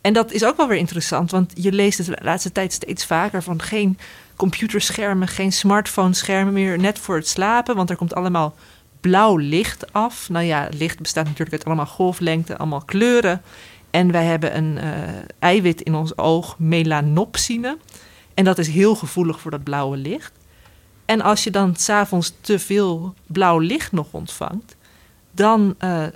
[0.00, 3.06] En dat is ook wel weer interessant, want je leest het de laatste tijd steeds
[3.06, 3.98] vaker van geen
[4.36, 8.54] computerschermen, geen smartphone-schermen meer, net voor het slapen, want er komt allemaal
[9.02, 10.28] blauw licht af.
[10.28, 13.42] Nou ja, licht bestaat natuurlijk uit allemaal golflengten, allemaal kleuren.
[13.90, 14.92] En wij hebben een eh,
[15.38, 17.76] eiwit in ons oog, melanopsine.
[18.34, 20.32] En dat is heel gevoelig voor dat blauwe licht.
[21.04, 24.76] En als je dan s'avonds te veel blauw licht nog ontvangt,
[25.30, 26.06] dan eh,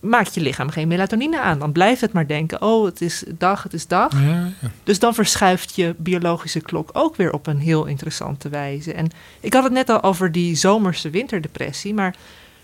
[0.00, 1.58] maakt je lichaam geen melatonine aan.
[1.58, 4.12] Dan blijft het maar denken, oh, het is dag, het is dag.
[4.12, 4.70] Ja, ja.
[4.84, 8.92] Dus dan verschuift je biologische klok ook weer op een heel interessante wijze.
[8.92, 9.10] En
[9.40, 12.14] ik had het net al over die zomerse winterdepressie, maar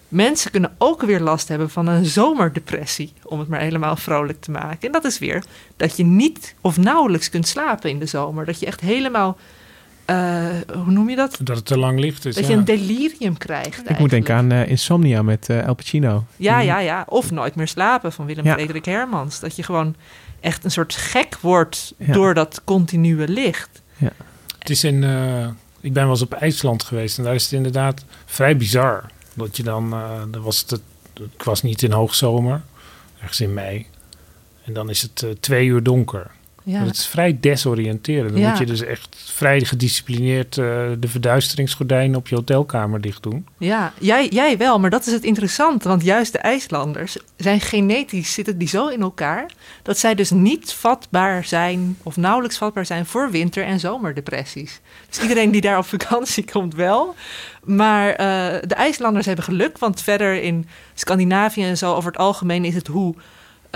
[0.09, 4.51] mensen kunnen ook weer last hebben van een zomerdepressie, om het maar helemaal vrolijk te
[4.51, 4.87] maken.
[4.87, 5.45] En dat is weer
[5.77, 8.45] dat je niet of nauwelijks kunt slapen in de zomer.
[8.45, 9.37] Dat je echt helemaal,
[10.07, 11.39] eh, hoe noem je dat?
[11.43, 12.35] Dat het te lang licht is.
[12.35, 12.51] Dat ja.
[12.51, 13.91] je een delirium krijgt.
[13.91, 16.25] Ik moet denken aan eh, Insomnia met El Pacino.
[16.37, 17.05] Ja, ja, ja.
[17.09, 18.53] Of nooit meer slapen van Willem Ja.
[18.53, 19.41] Frederik Hermans.
[19.41, 19.95] Dat je gewoon
[20.41, 22.13] echt een soort gek wordt Ja.
[22.13, 23.83] door dat continue licht.
[24.59, 25.47] Het is in, eh,
[25.81, 29.05] ik ben wel eens op IJsland geweest en daar is het inderdaad vrij bizar.
[29.35, 30.81] Dat je dan, eh dan was het,
[31.15, 32.63] ik was niet in hoogzomer,
[33.21, 33.87] ergens in mei.
[34.65, 36.31] En dan is het twee uur donker.
[36.69, 36.85] Ja.
[36.85, 38.31] Dat is vrij desoriënterend.
[38.33, 38.49] Dan Ja.
[38.49, 40.65] moet je dus echt vrij gedisciplineerd eh,
[40.99, 43.47] de verduisteringsgordijnen op je hotelkamer dicht doen.
[43.59, 45.89] Ja, jij, jij wel, maar dat is het interessante.
[45.89, 49.51] Want juist de IJslanders zijn genetisch zitten die zo in elkaar...
[49.83, 54.81] dat zij dus niet vatbaar zijn of nauwelijks vatbaar zijn voor winter- en zomerdepressies.
[55.09, 57.15] Dus iedereen die daar op vakantie komt wel.
[57.65, 58.17] Maar eh,
[58.67, 61.95] de IJslanders hebben geluk, want verder in Scandinavië en zo...
[61.95, 63.15] over het algemeen is het hoe,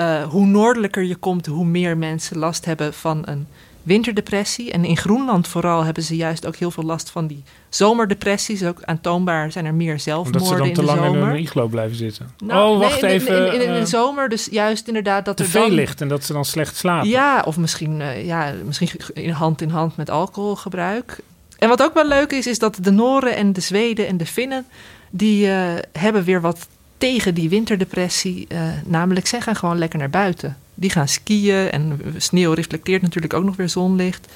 [0.00, 1.46] eh, hoe noordelijker je komt...
[1.46, 3.46] hoe meer mensen last hebben van een
[3.82, 4.72] winterdepressie.
[4.72, 8.64] En in Groenland vooral hebben ze juist ook heel veel last van die zomerdepressies.
[8.64, 11.96] Ook aantoonbaar zijn er meer Omdat zelfmoorden ze dan te lang in een iglo blijven
[11.96, 12.30] zitten.
[12.44, 13.46] Nou, oh, wacht nee, in- even.
[13.46, 15.72] In, in, in, eh, de zomer, dus juist inderdaad dat er veel dan...
[15.72, 17.08] licht en dat ze dan slecht slapen.
[17.08, 21.18] Ja, of misschien, eh, ja, misschien in hand in hand met alcoholgebruik.
[21.58, 24.26] En wat ook wel leuk is, is dat de Noren en de Zweden en de
[24.26, 24.66] Finnen...
[25.10, 26.68] die eh, hebben weer wat
[27.00, 28.46] tegen die winterdepressie.
[28.48, 30.56] eh, namelijk, zij gaan gewoon lekker naar buiten.
[30.74, 34.32] Die gaan skiën en sneeuw reflecteert natuurlijk ook nog weer zonlicht.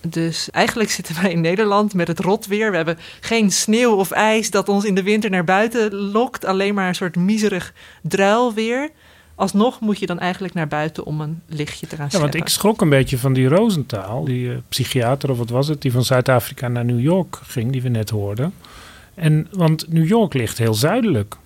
[0.00, 2.70] Dus eigenlijk zitten wij in Nederland met het rotweer.
[2.70, 6.44] We hebben geen sneeuw of ijs dat ons in de winter naar buiten lokt.
[6.44, 7.72] Alleen maar een soort miserig
[8.02, 8.90] druilweer.
[9.34, 12.48] Alsnog moet je dan eigenlijk naar buiten om een lichtje te gaan Ja, want ik
[12.48, 16.04] schrok een beetje van die Rosenthal, die eh, psychiater of wat was het, die van
[16.04, 18.54] Zuid-Afrika naar New York ging, die we net hoorden.
[19.14, 21.36] En, want New York ligt heel zuidelijk.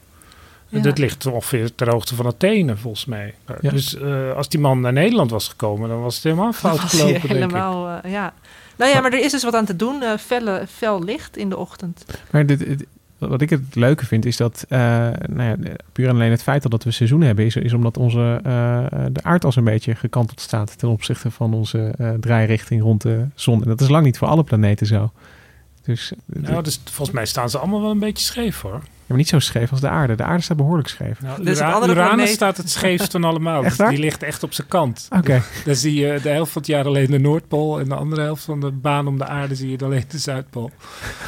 [0.69, 0.81] Ja.
[0.81, 3.35] Dat ligt ongeveer ter hoogte van Athene, volgens mij.
[3.61, 3.71] Ja.
[3.71, 7.13] Dus eh, als die man naar Nederland was gekomen, dan was het helemaal fout gelopen,
[7.13, 7.31] denk ik.
[7.31, 8.33] helemaal, eh, ja.
[8.77, 10.03] Nou ja, maar er is dus wat aan te doen.
[10.03, 12.05] eh felle, fel licht in de ochtend.
[12.31, 12.87] Maar dit, dit-
[13.19, 14.79] wat ik het leuke vind is dat, eh,
[15.29, 15.57] nou ja,
[15.93, 19.23] puur en alleen het feit dat we seizoen hebben, is, is omdat onze, eh, de
[19.23, 23.63] aardas een beetje gekanteld staat ten opzichte van onze eh, draairichting rond de zon.
[23.63, 25.13] En dat is lang niet voor alle planeten zo.
[25.83, 28.83] Dus, Nou, dus volgens mij staan ze allemaal wel een beetje scheef hoor.
[29.09, 30.15] Ja, maar niet zo scheef als de aarde.
[30.15, 31.21] De aarde staat behoorlijk scheef.
[31.21, 33.65] Nou, Dus op Ura- andere Uranus staat het scheefst van allemaal.
[33.65, 35.09] Echt Dus die ligt echt op zijn kant.
[35.17, 35.43] Oké.
[35.65, 38.45] Dan zie je de helft van het jaar alleen de Noordpool en de andere helft
[38.45, 40.71] van de baan om de aarde zie je alleen de Zuidpool.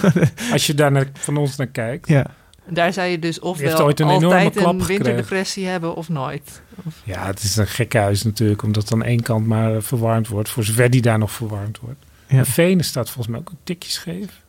[0.53, 2.09] Als je daar naar, van ons naar kijkt.
[2.09, 2.27] Ja.
[2.69, 5.05] Daar zou je dus ofwel ooit een enorme altijd klap een gekregen.
[5.05, 6.63] winterdepressie hebben of nooit.
[6.87, 10.29] Of- Ja, het is een gek huis natuurlijk, omdat dan één kant maar eh, verwarmd
[10.29, 12.05] wordt, voor zover die daar nog verwarmd wordt.
[12.27, 12.39] Ja.
[12.39, 14.41] En Venus staat volgens mij ook een tikje scheef.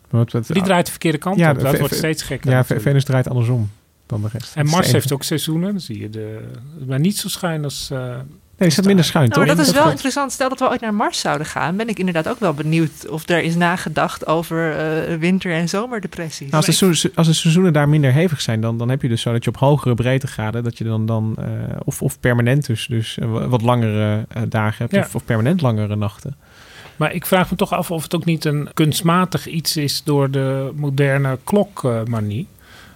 [0.47, 2.51] Die draait de verkeerde kant Ja, op, dat wordt steeds gekker.
[2.51, 2.63] Ja.
[2.65, 3.69] Venus draait andersom
[4.05, 4.55] dan de rest.
[4.55, 6.39] En Dat is Mars heeft ook seizoenen, dan zie je de,
[6.87, 7.89] maar niet zo schuin als...
[7.91, 8.15] eh,
[8.57, 9.65] Nee, die staat minder schuin, Nou, maar toch?
[9.65, 10.31] dat is wel interessant.
[10.31, 13.29] Stel dat we ooit naar Mars zouden gaan, ben ik inderdaad ook wel benieuwd of
[13.29, 16.49] er is nagedacht over eh, winter- en zomerdepressies.
[16.51, 19.21] Nou, als, de als de seizoenen daar minder hevig zijn, dan, dan heb je dus
[19.21, 21.45] zo dat je op hogere breedtegraden, dat je dan, dan eh,
[21.83, 24.99] of, of permanent dus, dus wat langere dagen hebt, Ja.
[25.01, 26.35] of, of permanent langere nachten.
[27.01, 30.31] Maar ik vraag me toch af of het ook niet een kunstmatig iets is door
[30.31, 32.47] de moderne klokmanie.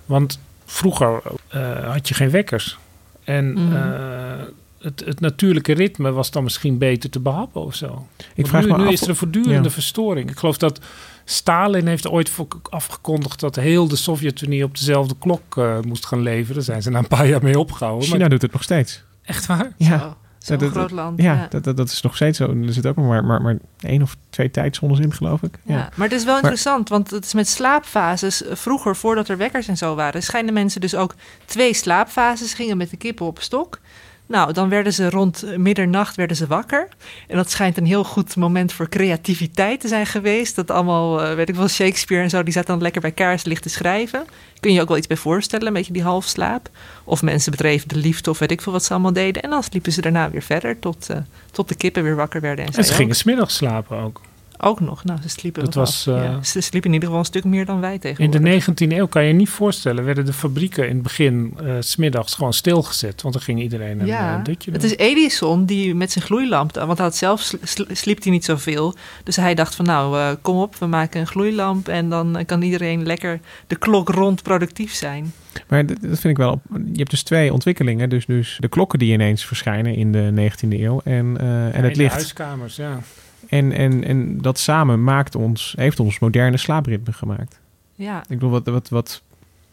[0.06, 2.78] Want vroeger eh, had je geen wekkers.
[3.24, 3.76] En Mhm.
[3.76, 4.44] eh,
[4.80, 8.08] het, het natuurlijke ritme was dan misschien beter te behappen of zo.
[8.36, 9.74] Want vraag nu, me nu af is er een voortdurende ja.
[9.74, 10.30] verstoring.
[10.30, 10.80] Ik geloof dat
[11.24, 12.32] Stalin heeft ooit
[12.70, 16.56] afgekondigd dat heel de Sovjet-Unie op dezelfde klok eh, moest gaan leveren.
[16.56, 18.06] Daar zijn ze na een paar jaar mee opgehouden.
[18.08, 19.04] China Maar- doet het nog steeds.
[19.24, 19.72] Echt waar?
[19.78, 20.18] Ja.
[20.46, 21.22] Zo'n Dat- dat- groot land.
[21.22, 21.48] Ja, ja.
[21.50, 22.50] Dat, dat, dat is nog steeds zo.
[22.68, 25.58] Er zit ook maar, maar, maar één of twee tijdzones in, geloof ik.
[25.64, 25.76] Ja.
[25.76, 28.44] Ja, maar het is wel Maar- interessant, want het is met slaapfases.
[28.44, 32.78] eh, Vroeger, voordat er wekkers en zo waren, schijnen mensen dus ook twee slaapfases gingen
[32.78, 33.80] met de kippen op stok.
[34.28, 36.88] Nou, dan werden ze rond eh, middernacht werden ze wakker.
[37.28, 40.56] En dat schijnt een heel goed moment voor creativiteit te zijn geweest.
[40.56, 43.62] Dat allemaal, eh, weet ik wel, Shakespeare en zo, die zaten dan lekker bij kaarslicht
[43.62, 44.26] te schrijven.
[44.60, 46.70] Kun je ook wel iets bij voorstellen, een beetje die halfslaap.
[47.04, 49.42] Of mensen bedreven de liefde of weet ik veel wat ze allemaal deden.
[49.42, 51.18] En dan sliepen ze daarna weer verder tot, eh,
[51.52, 52.66] tot de kippen weer wakker werden.
[52.66, 54.22] En, En ze gingen smiddags slapen ook.
[54.58, 55.04] Ook nog.
[55.04, 57.66] Nou, ze sliepen Dat was, eh, Ja, ze sliepen in ieder geval een stuk meer
[57.66, 58.42] dan wij In tegenwoordig.
[58.42, 61.74] de 19e eeuw kan je je niet voorstellen, werden de fabrieken in het begin eh,
[61.80, 63.22] s smiddags gewoon stilgezet.
[63.22, 64.82] Want dan ging iedereen een ja, eh, dutje doen.
[64.82, 68.32] het is Edison die met zijn gloeilamp, want hij had zelf sl- sl- sliep hij
[68.32, 68.96] niet zoveel.
[69.24, 72.46] Dus hij dacht van nou, eh, kom op, we maken een gloeilamp en dan eh,
[72.46, 75.34] kan iedereen lekker de klok rond productief zijn.
[75.68, 76.62] Maar dat, dat vind ik wel.
[76.74, 78.10] Je hebt dus twee ontwikkelingen.
[78.10, 81.74] Dus, dus de klokken die ineens verschijnen in de 19e eeuw en, eh, Ja, en
[81.74, 82.14] in het de licht.
[82.14, 83.00] huiskamers, ja.
[83.48, 87.60] En, en, en dat samen maakt ons, heeft ons moderne slaapritme gemaakt.
[87.96, 88.20] Ja.
[88.20, 89.22] Ik bedoel, wat, wat, wat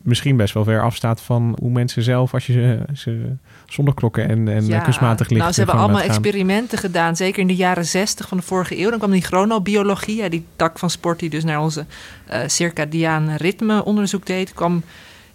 [0.03, 3.33] misschien best wel ver afstaat van hoe mensen zelf, als je ze, ze
[3.67, 7.47] zonder klokken en, en Ja, kunstmatig licht Nou, ze hebben allemaal experimenten gedaan, zeker in
[7.47, 8.91] de jaren 60 van de vorige eeuw.
[8.91, 11.87] Dan kwam die chronobiologie, die tak van sport die dus naar onze
[12.27, 14.83] eh circadiaan ritme onderzoek deed, kwam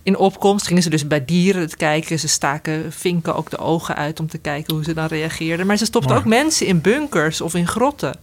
[0.08, 0.68] in opkomst.
[0.68, 2.20] Gingen ze dus bij dieren het kijken.
[2.20, 5.68] Ze staken vinken ook de ogen uit om te kijken hoe ze dan reageerden.
[5.68, 6.24] Maar ze stopten Mooi.
[6.24, 8.16] ook mensen in bunkers of in grotten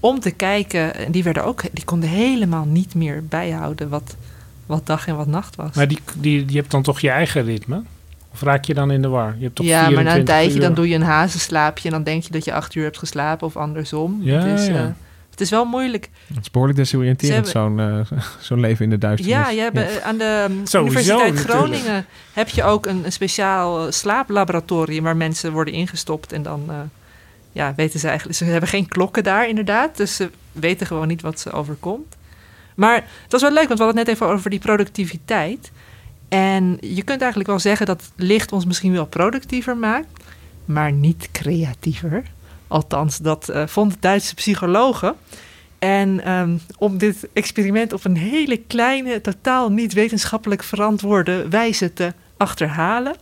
[0.00, 0.94] om te kijken.
[0.94, 4.16] En die werden ook, die konden helemaal niet meer bijhouden wat,
[4.66, 5.74] wat dag en wat nacht was.
[5.74, 7.82] Maar die, die, die hebt dan toch je eigen ritme?
[8.32, 9.34] Of raak je dan in de war?
[9.36, 10.60] Je hebt toch ja, maar na een 24 tijdje uur?
[10.60, 13.46] dan doe je een hazenslaapje en dan denk je dat je acht uur hebt geslapen
[13.46, 14.18] of andersom.
[14.22, 14.56] Ja, ja.
[14.56, 14.84] eh,
[15.34, 16.08] het is wel moeilijk.
[16.26, 18.00] Het is behoorlijk desoriënterend, zo'n eh,
[18.40, 19.36] zo'n leven in de duisternis.
[19.36, 21.50] Ja, je hebt, eh, aan de Sowieso Universiteit natuurlijk.
[21.50, 26.64] Groningen heb je ook een, een speciaal eh, slaaplaboratorium waar mensen worden ingestopt en dan
[26.68, 26.76] eh,
[27.52, 28.38] ja, weten ze eigenlijk.
[28.38, 32.16] Ze hebben geen klokken daar inderdaad, dus ze weten gewoon niet wat ze overkomt.
[32.74, 35.70] Maar het was wel leuk, want we hadden het net even over die productiviteit.
[36.28, 40.24] En je kunt eigenlijk wel zeggen dat licht ons misschien wel productiever maakt,
[40.64, 42.22] maar niet creatiever.
[42.74, 45.14] Althans, dat uh, vond Duitse psychologen.
[45.78, 52.12] En um, om dit experiment op een hele kleine, totaal niet wetenschappelijk verantwoorde wijze te
[52.36, 53.14] achterhalen,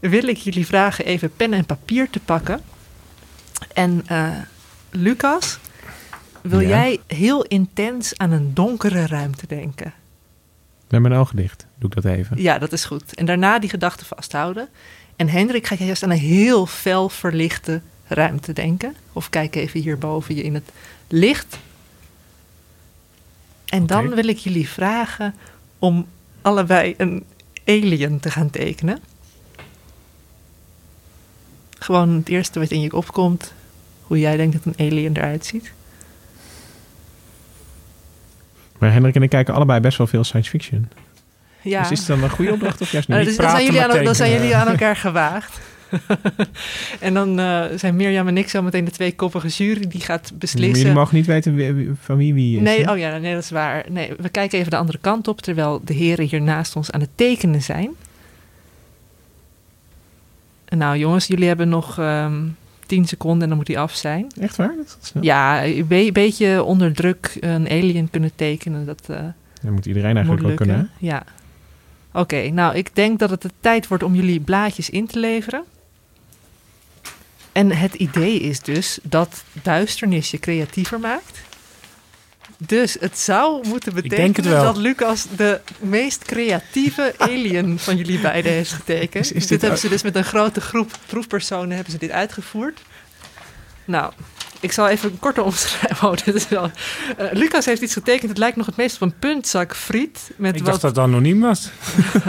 [0.00, 2.60] wil ik jullie vragen even pen en papier te pakken.
[3.72, 4.28] En uh,
[4.90, 5.58] Lucas,
[6.42, 6.68] wil ja.
[6.68, 9.92] jij heel intens aan een donkere ruimte denken?
[10.88, 12.42] Met mijn ogen dicht doe ik dat even.
[12.42, 13.14] Ja, dat is goed.
[13.14, 14.68] En daarna die gedachte vasthouden.
[15.16, 18.94] En Hendrik, ga je juist aan een heel fel verlichte ruimte denken.
[19.12, 20.70] Of kijk even hier boven je in het
[21.08, 21.58] licht.
[23.64, 23.96] En okay.
[23.96, 25.34] dan wil ik jullie vragen
[25.78, 26.06] om
[26.42, 27.24] allebei een
[27.64, 28.98] alien te gaan tekenen.
[31.78, 33.52] Gewoon het eerste wat in je opkomt,
[34.02, 35.72] hoe jij denkt dat een alien eruit ziet.
[38.78, 40.88] Maar Hendrik en ik kijken allebei best wel veel science fiction.
[41.62, 41.82] Ja.
[41.82, 43.18] Dus is het dan een goede opdracht of juist niet?
[43.18, 45.60] Uh, dus dan, zijn jullie aan, dan zijn jullie aan elkaar gewaagd.
[47.00, 50.32] en dan uh, zijn Mirjam en ik zo meteen de twee koppige jury die gaat
[50.34, 50.70] beslissen.
[50.70, 52.62] Maar jullie mogen niet weten wie, van wie wie is.
[52.62, 52.92] Nee, hè?
[52.92, 53.84] oh ja, nee, dat is waar.
[53.88, 57.00] Nee, we kijken even de andere kant op terwijl de heren hier naast ons aan
[57.00, 57.90] het tekenen zijn.
[60.68, 64.26] Nou jongens, jullie hebben nog um, 10 seconden en dan moet hij af zijn.
[64.40, 64.74] Echt waar?
[64.76, 65.22] Dat is snel.
[65.22, 68.86] Ja, een be beetje onder druk een alien kunnen tekenen.
[68.86, 69.16] Dat, uh,
[69.62, 70.90] dat moet iedereen eigenlijk wel kunnen.
[70.98, 71.22] Ja.
[72.08, 75.18] Oké, okay, nou ik denk dat het de tijd wordt om jullie blaadjes in te
[75.18, 75.64] leveren.
[77.56, 81.38] En het idee is dus dat duisternis je creatiever maakt.
[82.58, 88.72] Dus het zou moeten betekenen dat Lucas de meest creatieve alien van jullie beiden heeft
[88.72, 89.24] getekend.
[89.24, 92.10] Is, is dit, dit hebben ze dus met een grote groep proefpersonen hebben ze dit
[92.10, 92.80] uitgevoerd.
[93.84, 94.12] Nou,
[94.60, 96.08] ik zal even een korte omschrijven.
[96.08, 96.70] Oh, dit is wel...
[97.20, 98.28] Uh, Lucas heeft iets getekend.
[98.28, 100.30] Het lijkt nog het meest op een puntzak friet.
[100.36, 100.70] Met ik wat...
[100.70, 101.70] dacht dat het anoniem was.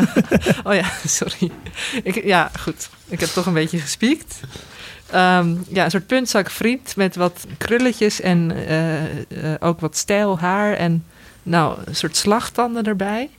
[0.67, 1.51] oh ja, sorry.
[2.03, 2.89] Ik, ja, goed.
[3.07, 4.39] Ik heb toch een beetje gespiekt.
[5.13, 10.39] Um, ja, een soort puntzak friet met wat krulletjes en uh, uh, ook wat stijl
[10.39, 11.05] haar en
[11.43, 13.29] nou, een soort slagtanden erbij.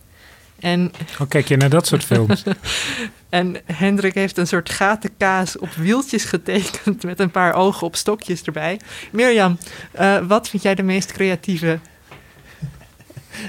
[0.59, 2.43] En, oh, kijk je naar dat soort films?
[3.29, 8.43] en Hendrik heeft een soort gatenkaas op wieltjes getekend met een paar ogen op stokjes
[8.43, 8.81] erbij.
[9.13, 9.59] Mirjam,
[10.01, 11.79] uh, wat vind jij de meest creatieve?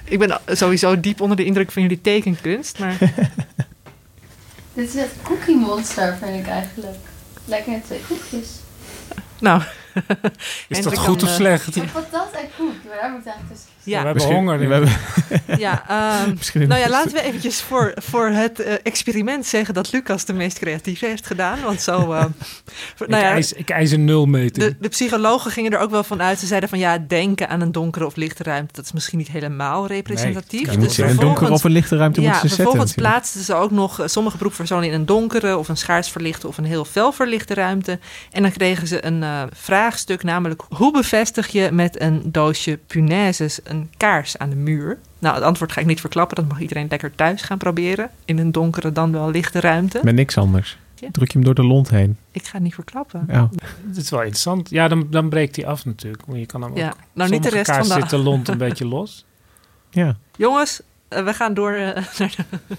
[0.03, 2.97] Ik ben sowieso diep onder de indruk van jullie tekenkunst, maar...
[4.73, 6.97] Dit is het Cookie Monster, vind ik eigenlijk.
[7.49, 8.47] Lijken net twee koekjes.
[9.39, 9.61] Nou,
[10.67, 11.75] is dat goed of slecht?
[11.75, 13.69] Uh, patat en koek, daar moet ik eigenlijk tussen.
[13.83, 14.59] Ja, we hebben honger.
[14.59, 14.91] We hebben...
[15.65, 15.83] ja,
[16.25, 20.33] um, nou ja, laten we eventjes voor, voor het uh, experiment zeggen dat Lucas de
[20.33, 21.61] meest creatieve heeft gedaan.
[21.61, 22.13] Want zo.
[22.13, 22.25] Uh,
[22.95, 24.65] voor, nou ja, ik, eis, ik eis een nulmeting.
[24.65, 26.39] De, de psychologen gingen er ook wel van uit.
[26.39, 29.31] Ze zeiden van ja, denken aan een donkere of lichte ruimte, dat is misschien niet
[29.31, 30.61] helemaal representatief.
[30.61, 32.73] Nee, je moet dus een donkere of een lichte ruimte ja, moeten ze zetten.
[32.73, 36.57] Vervolgens plaatsten ze ook nog sommige beroepspersonen in een donkere of een schaars verlichte of
[36.57, 37.99] een heel fel verlichte ruimte.
[38.31, 43.59] En dan kregen ze een uh, vraagstuk, namelijk hoe bevestig je met een doosje punaises
[43.69, 44.97] een kaars aan de muur?
[45.19, 46.35] Nou, het antwoord ga ik niet verklappen.
[46.35, 48.09] Dat mag iedereen lekker thuis gaan proberen.
[48.25, 49.99] In een donkere, dan wel lichte ruimte.
[50.03, 50.77] Met niks anders.
[50.95, 51.07] Ja.
[51.11, 52.17] Druk je hem door de lont heen.
[52.31, 53.25] Ik ga het niet verklappen.
[53.27, 53.49] Ja.
[53.87, 54.69] Het is wel interessant.
[54.69, 56.23] Ja, dan, dan breekt hij af natuurlijk.
[56.31, 56.87] Je kan hem ja.
[56.87, 56.95] ook...
[57.13, 57.93] Nou, niet de rest van de...
[57.93, 59.25] zit de lont een beetje los.
[59.89, 60.17] Ja.
[60.37, 61.79] Jongens, uh, we gaan door uh,
[62.17, 62.75] naar de...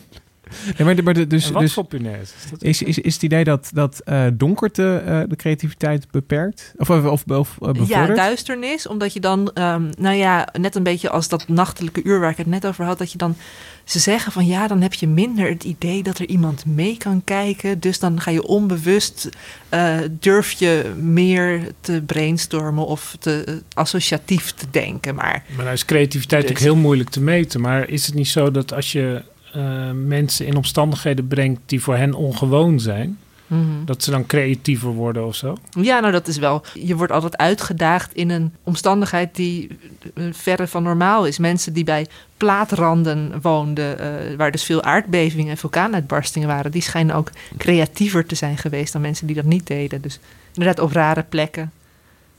[0.79, 2.33] Maar de, maar de, dus, wat dus voor punaise?
[2.37, 6.73] Is, dat is, is, is het idee dat, dat uh, donkerte uh, de creativiteit beperkt?
[6.77, 7.89] Of, of, of, of uh, bevordert?
[7.89, 8.87] Ja, duisternis.
[8.87, 12.37] Omdat je dan, um, nou ja, net een beetje als dat nachtelijke uur waar ik
[12.37, 13.37] het net over had, dat je dan,
[13.85, 17.25] ze zeggen van ja, dan heb je minder het idee dat er iemand mee kan
[17.25, 17.81] kijken.
[17.81, 19.29] Dus dan ga je onbewust,
[19.75, 25.15] uh, durf je meer te brainstormen of te associatief te denken.
[25.15, 26.51] Maar, maar nou is creativiteit dus.
[26.51, 27.61] natuurlijk heel moeilijk te meten.
[27.61, 29.23] Maar is het niet zo dat als je
[29.57, 33.85] uh, mensen in omstandigheden brengt die voor hen ongewoon zijn, mm -hmm.
[33.85, 35.57] dat ze dan creatiever worden of zo?
[35.71, 36.63] Ja, nou dat is wel.
[36.75, 39.79] Je wordt altijd uitgedaagd in een omstandigheid die
[40.15, 41.39] uh, verre van normaal is.
[41.39, 47.15] Mensen die bij plaatranden woonden, uh, waar dus veel aardbevingen en vulkaanuitbarstingen waren, die schijnen
[47.15, 50.03] ook creatiever te zijn geweest dan mensen die dat niet deden.
[50.03, 50.19] Dus
[50.55, 51.73] inderdaad op rare plekken.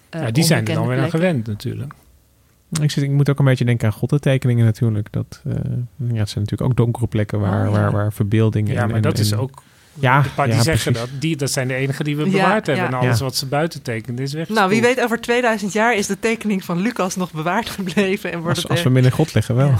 [0.09, 1.93] ja, die zijn er dan weer aan gewend natuurlijk.
[2.81, 5.11] Ik, zit, ik moet ook een beetje denken aan goddentekeningen natuurlijk.
[5.11, 5.53] Dat, uh,
[5.97, 7.79] ja, het zijn natuurlijk ook donkere plekken waar, oh, ja.
[7.79, 8.71] waar, waar verbeelding...
[8.71, 9.61] Ja, en, maar dat en, is ook...
[9.93, 11.11] Ja, de paar die ja, zeggen precies.
[11.11, 12.85] dat, die, dat zijn de enigen die we Ja, bewaard hebben.
[12.85, 12.91] ja.
[12.91, 13.23] En alles Ja.
[13.23, 14.49] wat ze buiten tekenen is weg.
[14.49, 18.31] Nou, wie weet, over 2000 jaar is de tekening van Lucas nog bewaard gebleven.
[18.31, 19.73] En wordt Als, het als er- we hem in God leggen wel.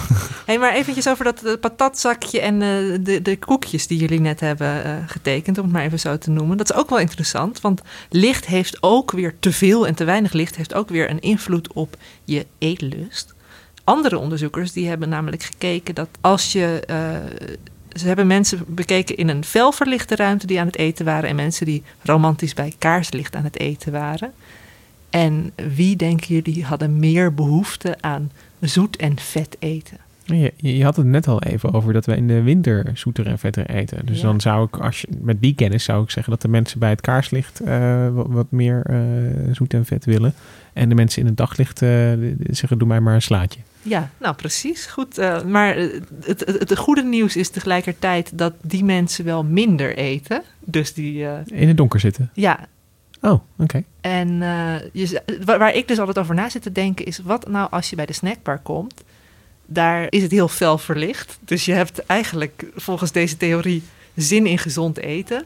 [0.46, 2.68] Hey, maar eventjes over dat patatzakje en eh,
[3.02, 6.30] de, de koekjes die jullie net hebben eh, getekend, om het maar even zo te
[6.30, 6.58] noemen.
[6.58, 10.34] Dat is ook wel interessant, want licht heeft ook weer te veel en te weinig
[10.34, 11.96] licht heeft ook weer een invloed op
[12.26, 13.34] je eetlust.
[13.84, 16.84] Andere onderzoekers die hebben namelijk gekeken dat als je.
[16.88, 17.56] eh,
[18.00, 21.66] ze hebben mensen bekeken in een felverlichte ruimte die aan het eten waren en mensen
[21.66, 24.34] die romantisch bij kaarslicht aan het eten waren.
[25.10, 29.98] En wie denken jullie hadden meer behoefte aan zoet en vet eten?
[30.40, 33.40] Je, je had het net al even over dat we in de winter zoeter en
[33.40, 34.06] vetter eten.
[34.06, 34.24] Dus Ja.
[34.24, 36.90] dan zou ik, als je, met die kennis zou ik zeggen dat de mensen bij
[36.90, 38.98] het kaarslicht eh, wat, wat meer eh,
[39.52, 40.34] zoet en vet willen.
[40.74, 41.90] En de mensen in het daglicht eh,
[42.50, 43.60] zeggen, doe mij maar een slaatje.
[43.82, 44.86] Ja, nou precies.
[44.86, 45.18] Goed.
[45.48, 50.42] maar het, het, het goede nieuws is tegelijkertijd dat die mensen wel minder eten.
[50.60, 51.26] Dus die.
[51.46, 52.30] In het donker zitten.
[52.34, 52.60] ja.
[53.24, 53.84] Oh, oké.
[54.02, 54.28] En
[54.94, 57.96] je, waar ik dus altijd over na zit te denken is: wat nou als je
[57.96, 59.04] bij de snackbar komt?
[59.74, 61.38] Daar is het heel fel verlicht.
[61.46, 63.84] Dus je hebt eigenlijk volgens deze theorie
[64.16, 65.46] zin in gezond eten.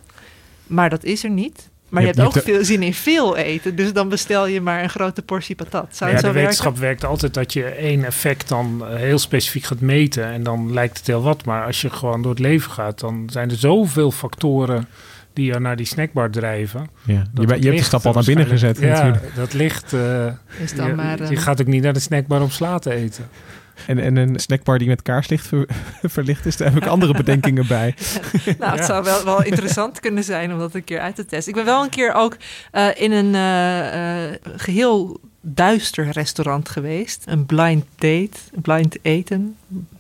[0.68, 1.70] Maar dat is er niet.
[1.90, 3.76] Maar je, Je hebt hebt- ook je veel zin in veel eten.
[3.76, 5.96] Dus dan bestel je maar een grote portie patat.
[5.96, 6.82] Zou ja, het de zo wetenschap werken?
[6.88, 10.26] werkt altijd dat je één effect dan eh, heel specifiek gaat meten.
[10.26, 11.46] En dan lijkt het heel wat.
[11.46, 14.88] Maar als je gewoon door het leven gaat, dan zijn er zoveel factoren
[15.34, 16.90] die je naar die snackbar drijven.
[17.04, 19.36] Ja, je, je hebt de stap al naar binnen gezet waarschijnlijk- natuurlijk.
[19.36, 19.94] Ja, dat licht...
[19.94, 22.80] eh, Is dan je, maar, eh, je gaat ook niet naar de snackbar om sla
[22.80, 23.28] te eten.
[23.88, 25.68] En, en een snackbar die met kaarslicht ver-
[26.04, 27.96] verlicht is, daar heb ik andere bedenkingen bij.
[28.60, 28.86] Nou, het Ja.
[28.86, 31.50] zou wel, wel interessant kunnen zijn om dat een keer uit te testen.
[31.50, 32.38] Ik ben wel een keer ook
[32.72, 37.24] eh, in een eh, eh, geheel duister restaurant geweest.
[37.26, 38.30] Een blind date,
[38.62, 39.56] blind eten.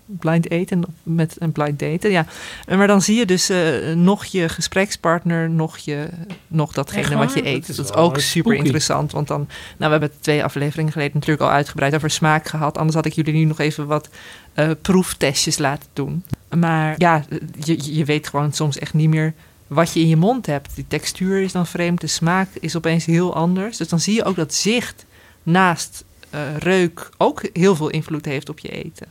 [0.05, 2.25] Blind eten met een blind daten, ja.
[2.67, 6.09] Maar dan zie je dus eh, nog je gesprekspartner, nog, je,
[6.47, 7.59] nog datgene wat je eet.
[7.59, 8.57] Dat is Dat is ook super spooky.
[8.57, 9.11] interessant.
[9.11, 12.77] Want dan, nou, we hebben het twee afleveringen geleden natuurlijk al uitgebreid over smaak gehad.
[12.77, 14.09] Anders had ik jullie nu nog even wat
[14.53, 16.23] eh, proeftestjes laten doen.
[16.57, 17.25] Maar ja,
[17.59, 19.33] je, je weet gewoon soms echt niet meer
[19.67, 20.75] wat je in je mond hebt.
[20.75, 23.77] Die textuur is dan vreemd, de smaak is opeens heel anders.
[23.77, 25.05] Dus dan zie je ook dat zicht
[25.43, 29.07] naast eh, reuk ook heel veel invloed heeft op je eten.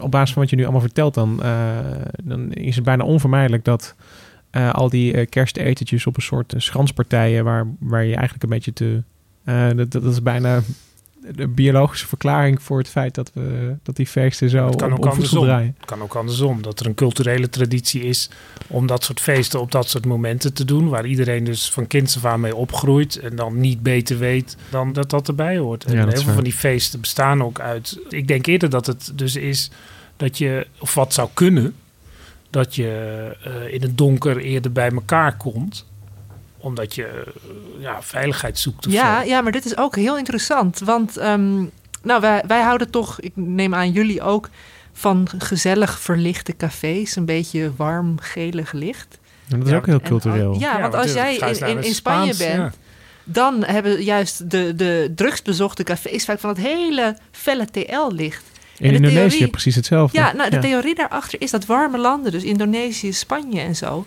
[0.00, 1.78] Op basis van wat je nu allemaal vertelt, dan, eh,
[2.24, 3.94] dan is het bijna onvermijdelijk dat
[4.50, 8.72] eh, al die eh, kerstetentjes op een soort schranspartijen, waar, waar je eigenlijk een beetje
[8.72, 9.02] te.
[9.76, 10.60] dat, dat is bijna
[11.32, 14.98] de biologische verklaring voor het feit dat, we, dat die feesten zo Het kan op,
[14.98, 15.44] ook andersom.
[15.44, 15.74] draaien.
[15.78, 16.62] Het kan ook andersom.
[16.62, 18.30] Dat er een culturele traditie is
[18.66, 20.88] om dat soort feesten op dat soort momenten te doen.
[20.88, 23.16] Waar iedereen dus van kinds af aan mee opgroeit.
[23.18, 25.84] En dan niet beter weet dan dat dat erbij hoort.
[25.84, 27.98] En Ja, heel veel van die feesten bestaan ook uit.
[28.08, 29.70] Ik denk eerder dat het dus is
[30.16, 31.74] dat je, of wat zou kunnen,
[32.50, 32.88] dat je
[33.44, 35.86] eh, in het donker eerder bij elkaar komt
[36.64, 37.32] omdat je eh,
[37.78, 39.28] ja, veiligheid zoekt of Ja, zo.
[39.28, 40.78] ja, maar dit is ook heel interessant.
[40.78, 41.54] Want ehm,
[42.02, 44.48] nou, wij, wij houden toch, ik neem aan jullie ook,
[44.92, 47.16] van gezellig verlichte cafés.
[47.16, 49.18] Een beetje warm, gelig licht.
[49.48, 50.52] En dat is Ja, ook heel cultureel.
[50.52, 51.40] al- ja, want want als jij in,
[51.84, 52.76] in, Spanje Spaans, bent,
[53.24, 58.42] dan hebben juist de, de drugsbezochte cafés vaak van het hele felle TL-licht.
[58.78, 60.18] In de Indonesië theorie- precies hetzelfde.
[60.18, 64.06] Ja, nou, de theorie daarachter is dat warme landen, dus Indonesië, Spanje en zo,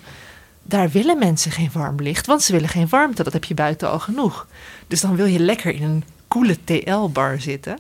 [0.68, 3.24] daar willen mensen geen warm licht, want ze willen geen warmte.
[3.24, 4.48] Dat heb je buiten al genoeg.
[4.88, 7.78] Dus dan wil je lekker in een koele TL-bar zitten.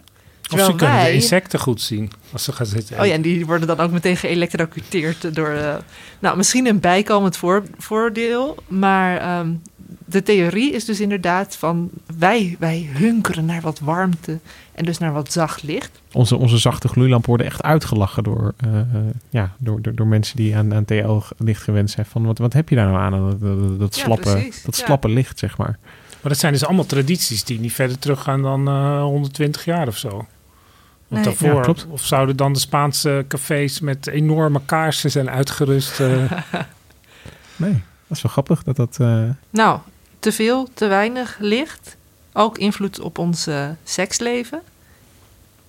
[0.53, 2.99] Of ze kunnen wij- de insecten goed zien als ze gaan zitten.
[2.99, 5.49] Oh ja, en die worden dan ook meteen geëlectrocuteerd door.
[5.49, 5.75] eh,
[6.19, 9.53] nou, misschien een bijkomend voor, voordeel, maar ehm,
[10.05, 14.39] de theorie is dus inderdaad van wij, wij hunkeren naar wat warmte
[14.73, 16.01] en dus naar wat zacht licht.
[16.11, 18.85] Onze, onze zachte gloeilampen worden echt uitgelachen door, eh, eh,
[19.29, 22.05] ja, door, door, door mensen die aan, aan TL-licht gewend zijn.
[22.05, 24.63] Van, wat, wat heb je daar nou aan, dat, dat, dat Ja, slappe, precies.
[24.63, 24.85] dat Ja.
[24.85, 25.77] slappe licht, zeg maar.
[26.21, 29.97] Maar dat zijn dus allemaal tradities die niet verder teruggaan dan eh 120 jaar of
[29.97, 30.09] zo.
[30.09, 30.25] Want
[31.07, 31.23] Nee.
[31.23, 35.99] daarvoor, Ja, of zouden dan de Spaanse cafés met enorme kaarsen zijn uitgerust?
[35.99, 36.31] eh,
[37.55, 38.97] Nee, dat is wel grappig dat dat...
[38.99, 39.79] eh, Nou,
[40.19, 41.95] te veel, te weinig licht.
[42.33, 44.61] Ook invloed op ons eh, seksleven.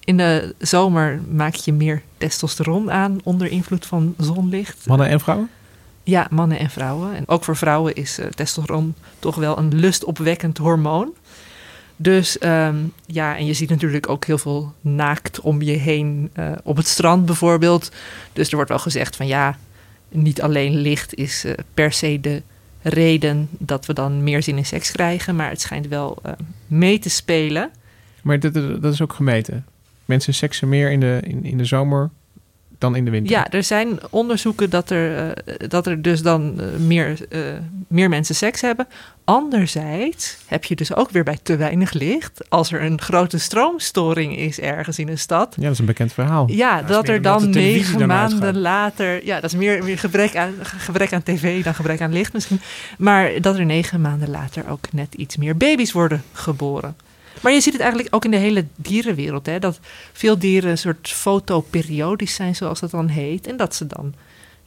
[0.05, 4.87] In de zomer maak je meer testosteron aan onder invloed van zonlicht.
[4.87, 5.51] mannen en vrouwen?
[6.03, 7.15] Ja, mannen en vrouwen.
[7.15, 11.11] En ook voor vrouwen is eh, testosteron toch wel een lustopwekkend hormoon.
[11.97, 12.77] Dus ehm,
[13.07, 16.31] ja, en je ziet natuurlijk ook heel veel naakt om je heen
[16.63, 17.91] op het strand bijvoorbeeld.
[18.33, 19.59] Dus er wordt wel gezegd van ja,
[20.09, 22.43] niet alleen licht is eh, per se de
[22.83, 26.33] reden dat we dan meer zin in seks krijgen, maar het schijnt wel eh,
[26.67, 27.71] mee te spelen.
[28.23, 29.65] Maar dat, dat dat is ook gemeten.
[30.05, 32.11] Mensen seksen meer in de, in, in de zomer
[32.79, 33.37] dan in de winter.
[33.37, 37.41] Ja, er zijn onderzoeken dat er, eh, dat er dus dan eh, meer, eh,
[37.89, 38.87] meer mensen seks hebben.
[39.25, 42.51] Anderzijds heb je dus ook weer bij te weinig licht.
[42.51, 45.55] Als er een grote stroomstoring is ergens in een stad.
[45.57, 46.51] Ja, dat is een bekend verhaal.
[46.51, 49.25] Ja, dat er dan negen maanden later.
[49.25, 52.61] Ja, dat is meer, meer gebrek, aan, gebrek aan tv dan gebrek aan licht misschien.
[52.99, 56.97] Maar dat er negen maanden later ook net iets meer baby's worden geboren.
[57.41, 59.47] Maar je ziet het eigenlijk ook in de hele dierenwereld.
[59.47, 59.81] Hè, dat
[60.13, 63.47] veel dieren een soort fotoperiodisch zijn, zoals dat dan heet.
[63.47, 64.15] En dat ze dan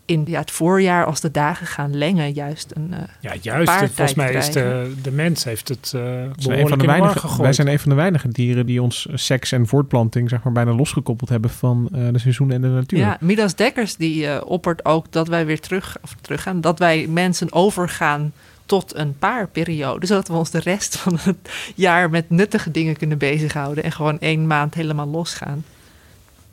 [0.05, 2.87] in ja, het voorjaar, als de dagen gaan lengen, juist een.
[2.91, 3.71] Uh, ja, juist.
[3.71, 7.67] Volgens mij is de, de mens heeft het uh, een van de weinige, Wij zijn
[7.67, 11.49] een van de weinige dieren die ons seks en voortplanting zeg maar, bijna losgekoppeld hebben
[11.49, 12.99] van uh, de seizoenen en de natuur.
[12.99, 17.53] Ja, Midas Dekkers die oppert ook dat wij weer terug, of teruggaan, dat wij mensen
[17.53, 18.33] overgaan
[18.65, 20.05] tot een paarperiode.
[20.05, 21.37] Zodat we ons de rest van het
[21.75, 23.83] jaar met nuttige dingen kunnen bezighouden.
[23.83, 25.63] En gewoon één maand helemaal losgaan.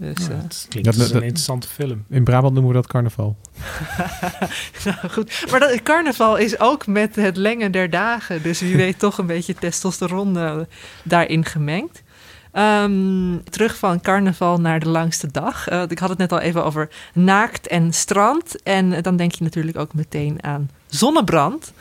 [0.01, 2.05] Dus, ja, klinkt dat, als een interessante film.
[2.09, 3.37] In Brabant noemen we dat carnaval.
[4.85, 8.43] nou goed, maar dat, carnaval is ook met het lengen der dagen.
[8.43, 10.57] Dus wie weet toch een beetje testosteron uh,
[11.03, 12.03] daarin gemengd.
[12.59, 15.71] Um, terug van carnaval naar de langste dag.
[15.71, 18.63] Uh, ik had het net al even over naakt en strand.
[18.63, 21.73] En dan denk je natuurlijk ook meteen aan zonnebrand.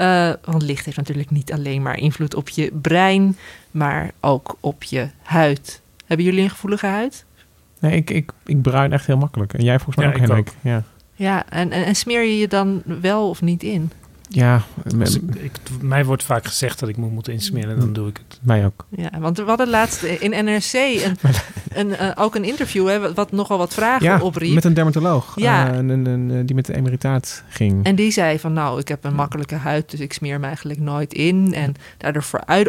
[0.00, 3.36] Uh, want licht heeft natuurlijk niet alleen maar invloed op je brein,
[3.70, 5.80] maar ook op je huid.
[6.06, 7.24] Hebben jullie een gevoelige huid?
[7.78, 9.54] Nee, ik, ik, ik bruin echt heel makkelijk.
[9.54, 10.48] En jij volgens mij ja, ook, Henrik.
[10.48, 10.54] Ook.
[10.60, 10.82] Ja,
[11.14, 13.92] ja en, en, en smeer je je dan wel of niet in?
[14.34, 14.62] Ja,
[15.40, 18.38] ik, mij wordt vaak gezegd dat ik moet moeten insmeren, dan doe ik het.
[18.42, 18.86] Mij ook.
[18.88, 21.16] Ja, want we hadden laatst in NRC een,
[21.80, 24.54] een, uh, ook een interview hè, wat nogal wat vragen ja, opriep.
[24.54, 25.70] met een dermatoloog ja.
[25.70, 27.84] Uh, een, een, een, die met de emeritaat ging.
[27.84, 30.80] En die zei van nou, ik heb een makkelijke huid, dus ik smeer me eigenlijk
[30.80, 31.54] nooit in.
[31.54, 32.24] En daardoor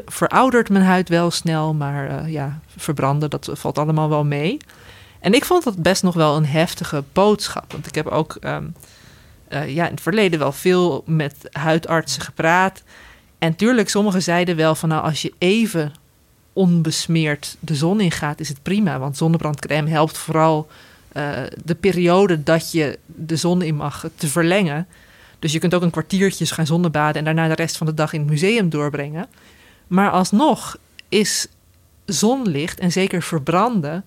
[0.05, 4.57] veroudert mijn huid wel snel, maar uh, ja, verbranden, dat valt allemaal wel mee.
[5.19, 7.71] En ik vond dat best nog wel een heftige boodschap.
[7.71, 8.37] Want ik heb ook...
[8.41, 8.73] Um,
[9.53, 12.83] uh, ja, in het verleden wel veel met huidartsen gepraat.
[13.37, 15.93] En tuurlijk, sommigen zeiden wel van nou, als je even
[16.53, 18.99] onbesmeerd de zon ingaat, is het prima.
[18.99, 20.67] Want zonnebrandcrème helpt vooral
[21.17, 21.31] uh,
[21.63, 24.87] de periode dat je de zon in mag te verlengen.
[25.39, 28.13] Dus je kunt ook een kwartiertje gaan zonnebaden en daarna de rest van de dag
[28.13, 29.27] in het museum doorbrengen.
[29.87, 30.77] Maar alsnog
[31.09, 31.47] is
[32.05, 34.03] zonlicht en zeker verbranden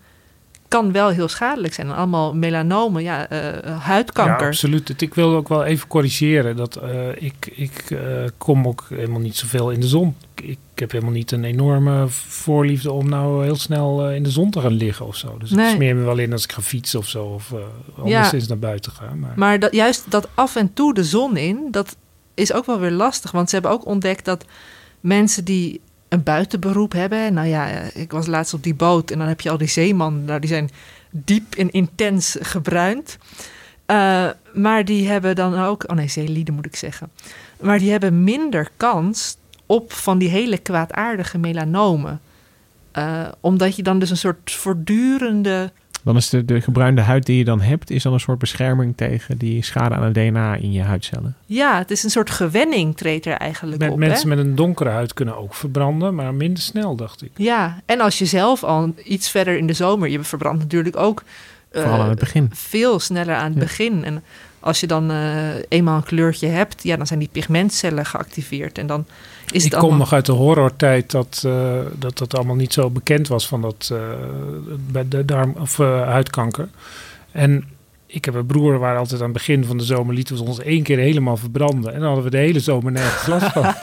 [0.68, 1.90] kan wel heel schadelijk zijn.
[1.90, 4.40] Allemaal melanomen, ja, uh, huidkanker.
[4.40, 5.02] Ja, absoluut.
[5.02, 6.56] Ik wil ook wel even corrigeren.
[6.56, 7.98] Dat uh, ik, ik uh,
[8.38, 10.16] kom ook helemaal niet zoveel in de zon.
[10.34, 14.50] Ik, ik, heb helemaal niet een enorme voorliefde om nou heel snel in de zon
[14.50, 15.36] te gaan liggen of zo.
[15.38, 15.68] Dus nee.
[15.68, 17.24] ik smeer me wel in als ik ga fietsen of zo.
[17.24, 17.52] Of
[17.96, 18.48] anders ja.
[18.48, 19.18] naar buiten gaan.
[19.18, 21.96] Maar, maar dat, juist dat af en toe de zon in, dat
[22.34, 23.30] is ook wel weer lastig.
[23.30, 24.44] Want ze hebben ook ontdekt dat
[25.00, 25.80] mensen die
[26.16, 27.34] een buitenberoep hebben.
[27.34, 30.24] Nou ja, ik was laatst op die boot en dan heb je al die zeemannen.
[30.24, 30.70] Nou, die zijn
[31.10, 33.18] diep en intens gebruind.
[33.86, 35.90] Uh, maar die hebben dan ook...
[35.90, 37.10] Oh nee, zeelieden moet ik zeggen.
[37.60, 39.36] Maar die hebben minder kans
[39.66, 42.20] op van die hele kwaadaardige melanomen.
[42.92, 45.72] Uh, omdat je dan dus een soort voortdurende
[46.06, 48.96] dan is de, de gebruinde huid die je dan hebt, is dan een soort bescherming
[48.96, 51.36] tegen die schade aan het DNA in je huidcellen.
[51.46, 53.98] Ja, het is een soort gewenning treedt er eigenlijk met, op.
[53.98, 54.36] Mensen hè?
[54.36, 57.30] met een donkere huid kunnen ook verbranden, maar minder snel, dacht ik.
[57.36, 61.22] Ja, en als je zelf al iets verder in de zomer, je verbrandt natuurlijk ook
[61.72, 62.50] uh, Vooral aan het begin.
[62.52, 63.60] veel sneller aan het ja.
[63.60, 64.04] begin.
[64.04, 64.22] En
[64.66, 68.78] als je dan uh, eenmaal een kleurtje hebt, ja, dan zijn die pigmentcellen geactiveerd.
[68.78, 69.04] En dan
[69.50, 69.98] is ik het kom allemaal...
[69.98, 73.90] nog uit de horrortijd dat, uh, dat dat allemaal niet zo bekend was van dat
[73.92, 73.98] uh,
[74.90, 76.68] bij de darm of huidkanker.
[77.30, 77.64] En
[78.16, 80.60] ik heb een broer waar altijd aan het begin van de zomer lieten we ons
[80.60, 81.92] één keer helemaal verbranden.
[81.92, 83.62] En dan hadden we de hele zomer nergens last van.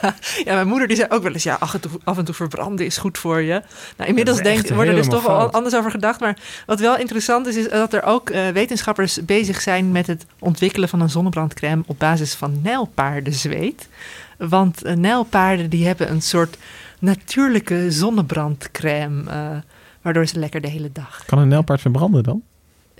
[0.44, 2.34] ja, mijn moeder die zei ook wel eens, ja, af en toe, af en toe
[2.34, 3.62] verbranden is goed voor je.
[3.96, 6.20] Nou, inmiddels denk, wordt er dus toch wel anders over gedacht.
[6.20, 10.26] Maar wat wel interessant is, is dat er ook uh, wetenschappers bezig zijn met het
[10.38, 13.88] ontwikkelen van een zonnebrandcrème op basis van nijlpaardenzweet.
[14.38, 16.56] Want uh, nijlpaarden die hebben een soort
[16.98, 19.48] natuurlijke zonnebrandcrème, uh,
[20.02, 21.22] waardoor ze lekker de hele dag...
[21.26, 22.42] Kan een nijlpaard verbranden dan?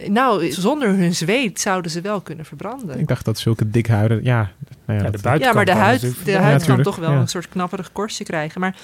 [0.08, 2.98] Nou, zonder hun zweet zouden ze wel kunnen verbranden.
[2.98, 4.50] Ik dacht dat zulke dikhuiden, ja...
[4.86, 7.20] Nou ja, ja, de ja, maar de huid, de ja, huid kan toch wel ja.
[7.20, 8.60] een soort knapperig korstje krijgen.
[8.60, 8.76] Maar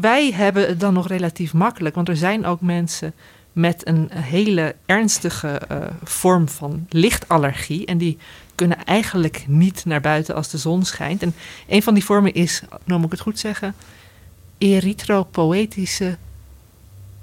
[0.00, 1.94] wij hebben het dan nog relatief makkelijk.
[1.94, 3.14] Want er zijn ook mensen
[3.52, 7.86] met een hele ernstige uh, vorm van lichtallergie.
[7.86, 8.18] En die
[8.54, 11.22] kunnen eigenlijk niet naar buiten als de zon schijnt.
[11.22, 11.34] En
[11.68, 13.74] een van die vormen is, nou moet ik het goed zeggen...
[14.58, 16.16] erythropoëtische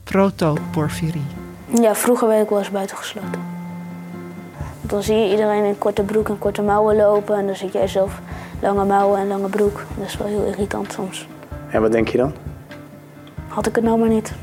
[0.03, 1.50] protoporfirie.
[1.79, 3.41] Ja, vroeger werd ik wel eens buitengesloten.
[4.81, 7.37] Dan zie je iedereen in korte broek en korte mouwen lopen.
[7.37, 8.19] En dan zit jij zelf
[8.61, 9.85] lange mouwen en lange broek.
[9.97, 11.27] Dat is wel heel irritant soms.
[11.69, 12.33] En wat denk je dan?
[13.47, 14.33] Had ik het nou maar niet.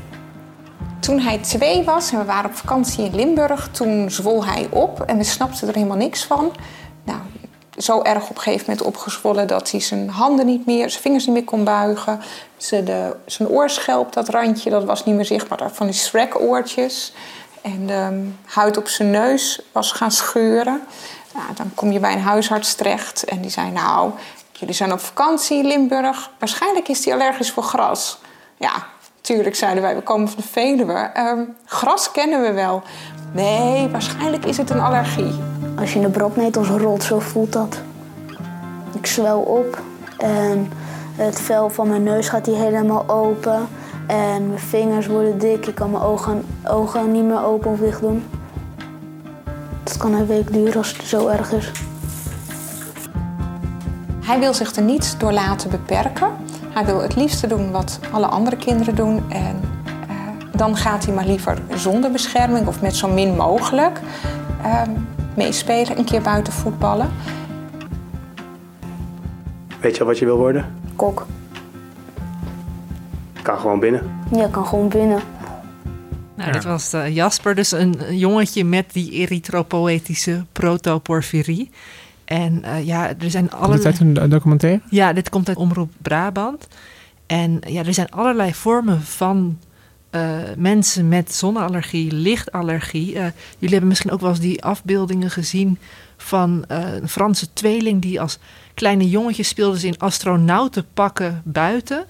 [0.99, 5.01] Toen hij twee was en we waren op vakantie in Limburg, toen zwol hij op
[5.01, 6.51] en we snapten er helemaal niks van.
[7.03, 7.19] Nou,
[7.79, 11.25] zo erg op een gegeven moment opgezwollen dat hij zijn handen niet meer, zijn vingers
[11.25, 12.21] niet meer kon buigen.
[12.57, 15.71] Zijn, de, zijn oorschelp, dat randje, dat was niet meer zichtbaar.
[15.71, 17.13] Van die Shrek-oortjes.
[17.61, 20.81] En de huid op zijn neus was gaan scheuren.
[21.55, 24.11] Dan kom je bij een huisarts terecht en die zei: Nou,
[24.51, 26.31] jullie zijn op vakantie in Limburg.
[26.39, 28.17] Waarschijnlijk is hij allergisch voor gras.
[28.57, 28.85] Ja,
[29.21, 31.11] tuurlijk zeiden wij: We komen van de Veluwe.
[31.17, 32.83] Um, gras kennen we wel.
[33.33, 35.58] Nee, waarschijnlijk is het een allergie.
[35.79, 37.81] Als je de brandnetels rolt, zo voelt dat.
[38.93, 39.81] Ik zwel op
[40.17, 40.71] en
[41.15, 43.67] het vel van mijn neus gaat hier helemaal open.
[44.07, 45.67] En mijn vingers worden dik.
[45.67, 48.23] Ik kan mijn ogen, ogen niet meer open of dicht doen.
[49.83, 51.71] Dat kan een week duren als het zo erg is.
[54.25, 56.27] Hij wil zich er niet door laten beperken.
[56.69, 59.23] Hij wil het liefste doen wat alle andere kinderen doen.
[59.29, 59.61] En
[60.07, 60.15] eh,
[60.51, 63.99] dan gaat hij maar liever zonder bescherming of met zo min mogelijk
[64.63, 64.81] eh,
[65.39, 67.09] meespelen, een keer buiten voetballen.
[69.81, 70.65] Weet je al wat je wil worden?
[70.95, 71.25] Kok.
[73.41, 74.03] Kan gewoon binnen.
[74.31, 75.19] Ja, ik kan gewoon binnen.
[76.35, 81.69] Nou, dit was eh, Jasper, dus een, jongetje met die erythropoëtische protoporfirie.
[82.25, 83.83] En eh, ja, er zijn Komt allerlei...
[83.83, 84.81] dit uit een do- documentaire?
[84.89, 86.67] Ja, dit komt uit Omroep Brabant.
[87.25, 89.57] En ja, er zijn allerlei vormen van
[90.09, 93.15] eh, mensen met zonneallergie, lichtallergie.
[93.15, 95.77] Eh, jullie hebben misschien ook wel eens die afbeeldingen gezien
[96.17, 98.39] van eh, een Franse tweeling die als
[98.73, 102.05] kleine jongetje speelden ze in astronautenpakken buiten.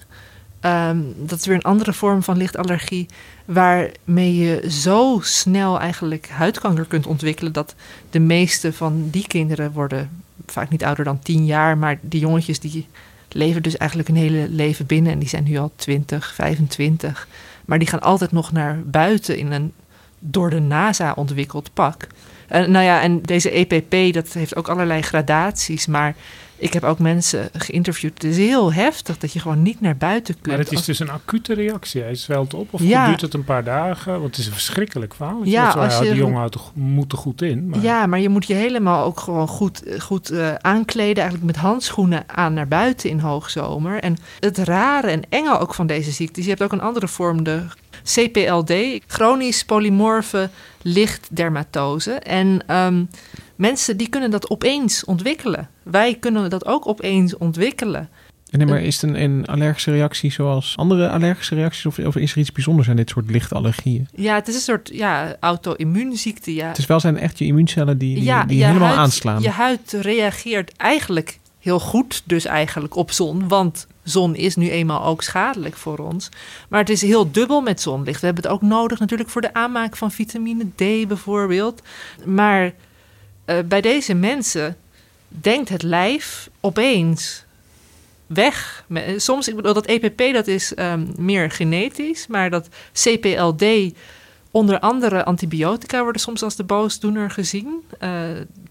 [0.60, 3.06] Ehm, dat is weer een andere vorm van lichtallergie,
[3.44, 7.74] waarmee je zo snel eigenlijk huidkanker kunt ontwikkelen dat
[8.10, 12.60] de meeste van die kinderen worden vaak niet ouder dan 10 jaar, maar die jongetjes
[12.60, 12.86] die
[13.28, 17.28] leven dus eigenlijk een hele leven binnen en die zijn nu al 20, 25.
[17.70, 19.72] Maar die gaan altijd nog naar buiten in een
[20.18, 22.06] door de NASA ontwikkeld pak.
[22.50, 26.14] En, nou ja, en deze EPP, dat heeft ook allerlei gradaties, maar
[26.56, 28.12] ik heb ook mensen geïnterviewd.
[28.22, 30.46] Het is heel heftig dat je gewoon niet naar buiten kunt.
[30.46, 32.02] Maar het is dus een acute reactie.
[32.02, 33.06] Hij zwelt op of Ja.
[33.06, 34.12] duurt het een paar dagen?
[34.12, 35.40] Want het is een verschrikkelijk verhaal.
[35.44, 37.68] Ja, als je- die jongen houdt moet er goed in.
[37.68, 41.22] Maar Ja, maar je moet je helemaal ook gewoon goed, goed eh, aankleden.
[41.22, 44.00] Eigenlijk met handschoenen aan naar buiten in hoogzomer.
[44.00, 46.44] En het rare en enge ook van deze ziekte is...
[46.46, 47.62] je hebt ook een andere vorm, de
[48.04, 48.72] CPLD.
[49.06, 50.50] Chronisch polymorfe
[50.82, 52.12] lichtdermatose.
[52.12, 53.04] En ehm,
[53.56, 55.68] mensen die kunnen dat opeens ontwikkelen.
[55.82, 58.08] Wij kunnen dat ook opeens ontwikkelen.
[58.50, 61.86] En nee, maar is het een, een allergische reactie zoals andere allergische reacties?
[61.86, 64.08] Of, of is er iets bijzonders aan dit soort lichtallergieën?
[64.14, 66.54] Ja, het is een soort ja, auto-immuunziekte.
[66.54, 66.68] Ja.
[66.68, 69.42] Het is wel zijn echt je immuuncellen die, die, ja, die je helemaal huid, aanslaan.
[69.42, 73.48] Je huid reageert eigenlijk heel goed dus eigenlijk op zon.
[73.48, 76.28] Want zon is nu eenmaal ook schadelijk voor ons.
[76.68, 78.20] Maar het is heel dubbel met zonlicht.
[78.20, 81.82] We hebben het ook nodig natuurlijk voor de aanmaak van vitamine D bijvoorbeeld.
[82.24, 82.72] Maar
[83.44, 84.76] eh, bij deze mensen
[85.28, 87.44] denkt het lijf opeens
[88.26, 88.84] weg.
[89.16, 93.64] Soms, ik bedoel, dat EPP dat is ehm, meer genetisch, maar dat CPLD,
[94.50, 97.82] onder andere antibiotica, worden soms als de boosdoener gezien.
[97.98, 98.10] Eh,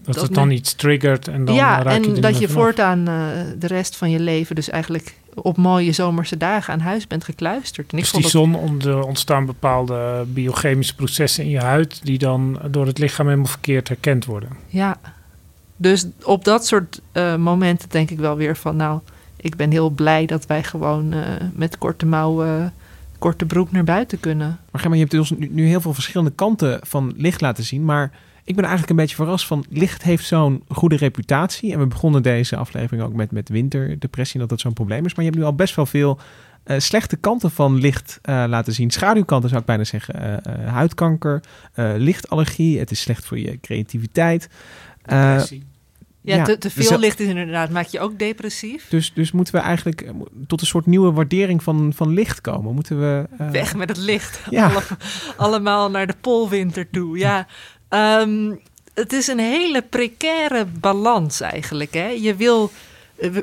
[0.02, 2.62] dat het dan iets triggert en dan ja, en dat je vanaf.
[2.62, 3.14] voortaan eh,
[3.58, 7.92] de rest van je leven dus eigenlijk op mooie zomerse dagen aan huis bent gekluisterd.
[7.92, 8.42] En ik Dus vond die dat-
[8.82, 12.00] zon er ontstaan bepaalde biochemische processen in je huid...
[12.02, 14.48] die dan door het lichaam helemaal verkeerd herkend worden.
[14.66, 14.96] Ja,
[15.76, 18.76] dus op dat soort eh, momenten denk ik wel weer van...
[18.76, 19.00] nou,
[19.36, 21.20] ik ben heel blij dat wij gewoon eh,
[21.52, 22.72] met korte mouwen,
[23.18, 24.58] korte broek naar buiten kunnen.
[24.70, 27.84] Maar Gemma, je hebt dus nu, nu heel veel verschillende kanten van licht laten zien.
[27.84, 28.10] Maar
[28.44, 31.72] ik ben eigenlijk een beetje verrast van licht heeft zo'n goede reputatie.
[31.72, 35.14] En we begonnen deze aflevering ook met, met winterdepressie, dat dat zo'n probleem is.
[35.14, 36.18] Maar je hebt nu al best wel veel
[36.64, 38.90] eh, slechte kanten van licht eh, laten zien.
[38.90, 40.14] Schaduwkanten zou ik bijna zeggen.
[40.44, 42.78] Eh, eh, huidkanker, eh, lichtallergie.
[42.78, 44.48] Het is slecht voor je creativiteit.
[45.02, 45.68] Eh, Depressie.
[46.22, 48.88] Ja, te, te dus veel dat- licht is inderdaad, maakt je ook depressief.
[48.88, 50.12] Dus, dus moeten we eigenlijk
[50.46, 52.74] tot een soort nieuwe waardering van, van licht komen?
[52.74, 53.24] Moeten we...
[53.38, 54.40] eh, Weg met het licht.
[54.50, 54.66] Ja.
[54.68, 54.82] Alle-
[55.36, 57.18] allemaal naar de poolwinter toe.
[57.18, 57.46] Ja,
[57.90, 58.52] Ehm,
[58.94, 61.94] het is een hele precaire balans eigenlijk.
[61.94, 62.06] Hè?
[62.08, 62.70] Je wil.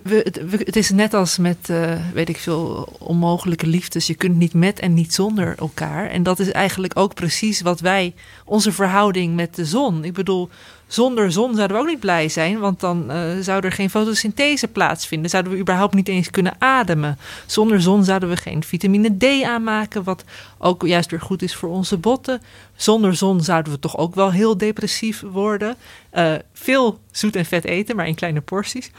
[0.04, 4.08] we- het is net als met, eh, weet ik veel, onmogelijke liefdes.
[4.08, 6.10] Je kunt niet met en niet zonder elkaar.
[6.10, 8.14] En dat is eigenlijk ook precies wat wij,
[8.46, 10.04] onze verhouding met de zon.
[10.04, 10.50] Ik bedoel,
[10.88, 14.68] zonder zon zouden we ook niet blij zijn, want dan eh, zou er geen fotosynthese
[14.68, 15.30] plaatsvinden.
[15.30, 17.18] Zouden we überhaupt niet eens kunnen ademen.
[17.46, 20.24] Zonder zon zouden we geen vitamine D aanmaken, wat
[20.58, 22.42] ook juist weer goed is voor onze botten.
[22.76, 25.76] Zonder zon zouden we toch ook wel heel depressief worden.
[26.10, 28.92] Eh, veel zoet en vet eten, maar in kleine porties.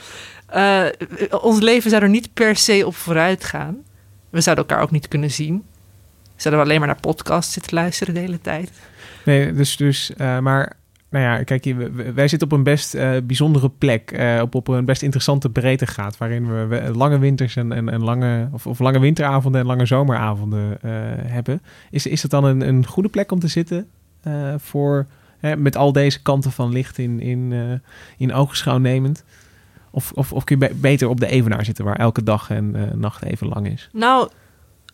[0.46, 0.84] Eh,
[1.40, 3.76] ons leven zou er niet per se op vooruit gaan.
[4.30, 5.64] We zouden elkaar ook niet kunnen zien.
[6.36, 8.70] Zouden we alleen maar naar podcasts zitten luisteren de hele tijd.
[9.24, 10.76] Nee, dus, dus maar
[11.10, 11.74] nou ja, kijk,
[12.14, 16.18] wij zitten op een best eh, bijzondere plek, eh, op, op een best interessante breedtegraad,
[16.18, 20.82] waarin we, lange winters en, en, en lange, of, of lange winteravonden en lange zomeravonden
[20.82, 20.90] eh,
[21.26, 21.62] hebben.
[21.90, 23.88] Is, is het dan een, een goede plek om te zitten
[24.56, 25.06] voor,
[25.56, 27.52] met al deze kanten van licht in, in,
[28.18, 29.24] in oogschouw nemend?
[29.90, 32.92] Of, of, of kun je be- beter op de evenaar zitten, waar elke dag en
[32.94, 33.88] nacht even lang is?
[33.92, 34.28] Nou,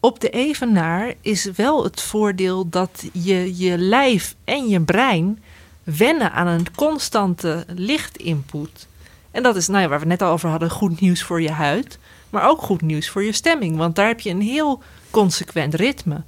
[0.00, 5.38] op de evenaar is wel het voordeel dat je je lijf en je brein
[5.84, 8.86] wennen aan een constante lichtinput.
[9.30, 11.42] En dat is, nou ja, waar we het net al over hadden, goed nieuws voor
[11.42, 11.98] je huid.
[12.30, 13.76] Maar ook goed nieuws voor je stemming.
[13.76, 16.22] Want daar heb je een heel consequent ritme.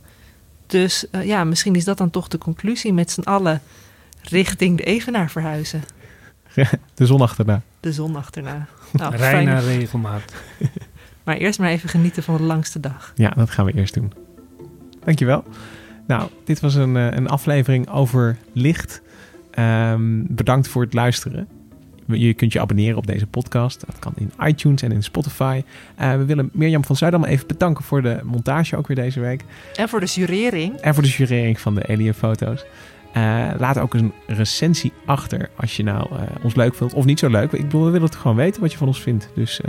[0.66, 3.62] Dus uh, ja, misschien is dat dan toch de conclusie met z'n allen
[4.22, 5.82] richting de Evenaar verhuizen.
[6.94, 7.62] de zon achterna.
[7.80, 8.66] De zon achterna.
[8.92, 10.22] Nou, Rij naar regelmaat.
[11.24, 13.12] maar eerst maar even genieten van de langste dag.
[13.14, 14.12] Ja, dat gaan we eerst doen.
[15.04, 15.44] Dankjewel.
[16.06, 19.02] Nou, dit was een, een aflevering over licht.
[19.58, 21.48] Um, bedankt voor het luisteren.
[22.06, 23.86] Je kunt je abonneren op deze podcast.
[23.86, 25.62] Dat kan in iTunes en in Spotify.
[26.00, 29.44] Uh, we willen Mirjam van Zuidam even bedanken voor de montage ook weer deze week.
[29.74, 30.76] En voor de jurering.
[30.76, 32.64] En voor de jurering van de Alien-foto's.
[33.16, 37.18] Uh, laat ook een recensie achter als je nou uh, ons leuk vindt of niet
[37.18, 37.52] zo leuk.
[37.52, 39.30] Ik bedoel, we willen het gewoon weten wat je van ons vindt.
[39.34, 39.60] Dus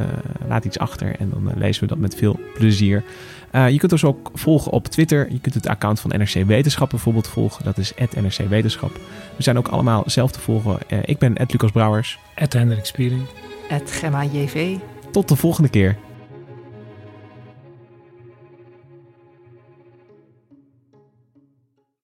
[0.47, 3.03] laat iets achter en dan lezen we dat met veel plezier.
[3.51, 5.31] Je kunt ons ook volgen op Twitter.
[5.31, 7.63] Je kunt het account van NRC Wetenschap bijvoorbeeld volgen.
[7.63, 8.91] Dat is NRC Wetenschap.
[9.35, 10.77] We zijn ook allemaal zelf te volgen.
[11.05, 12.19] ik ben Lucas Brouwers.
[12.35, 13.25] Hendrik Spiering.
[13.85, 14.75] Gemma JV.
[15.11, 15.97] Tot de volgende keer.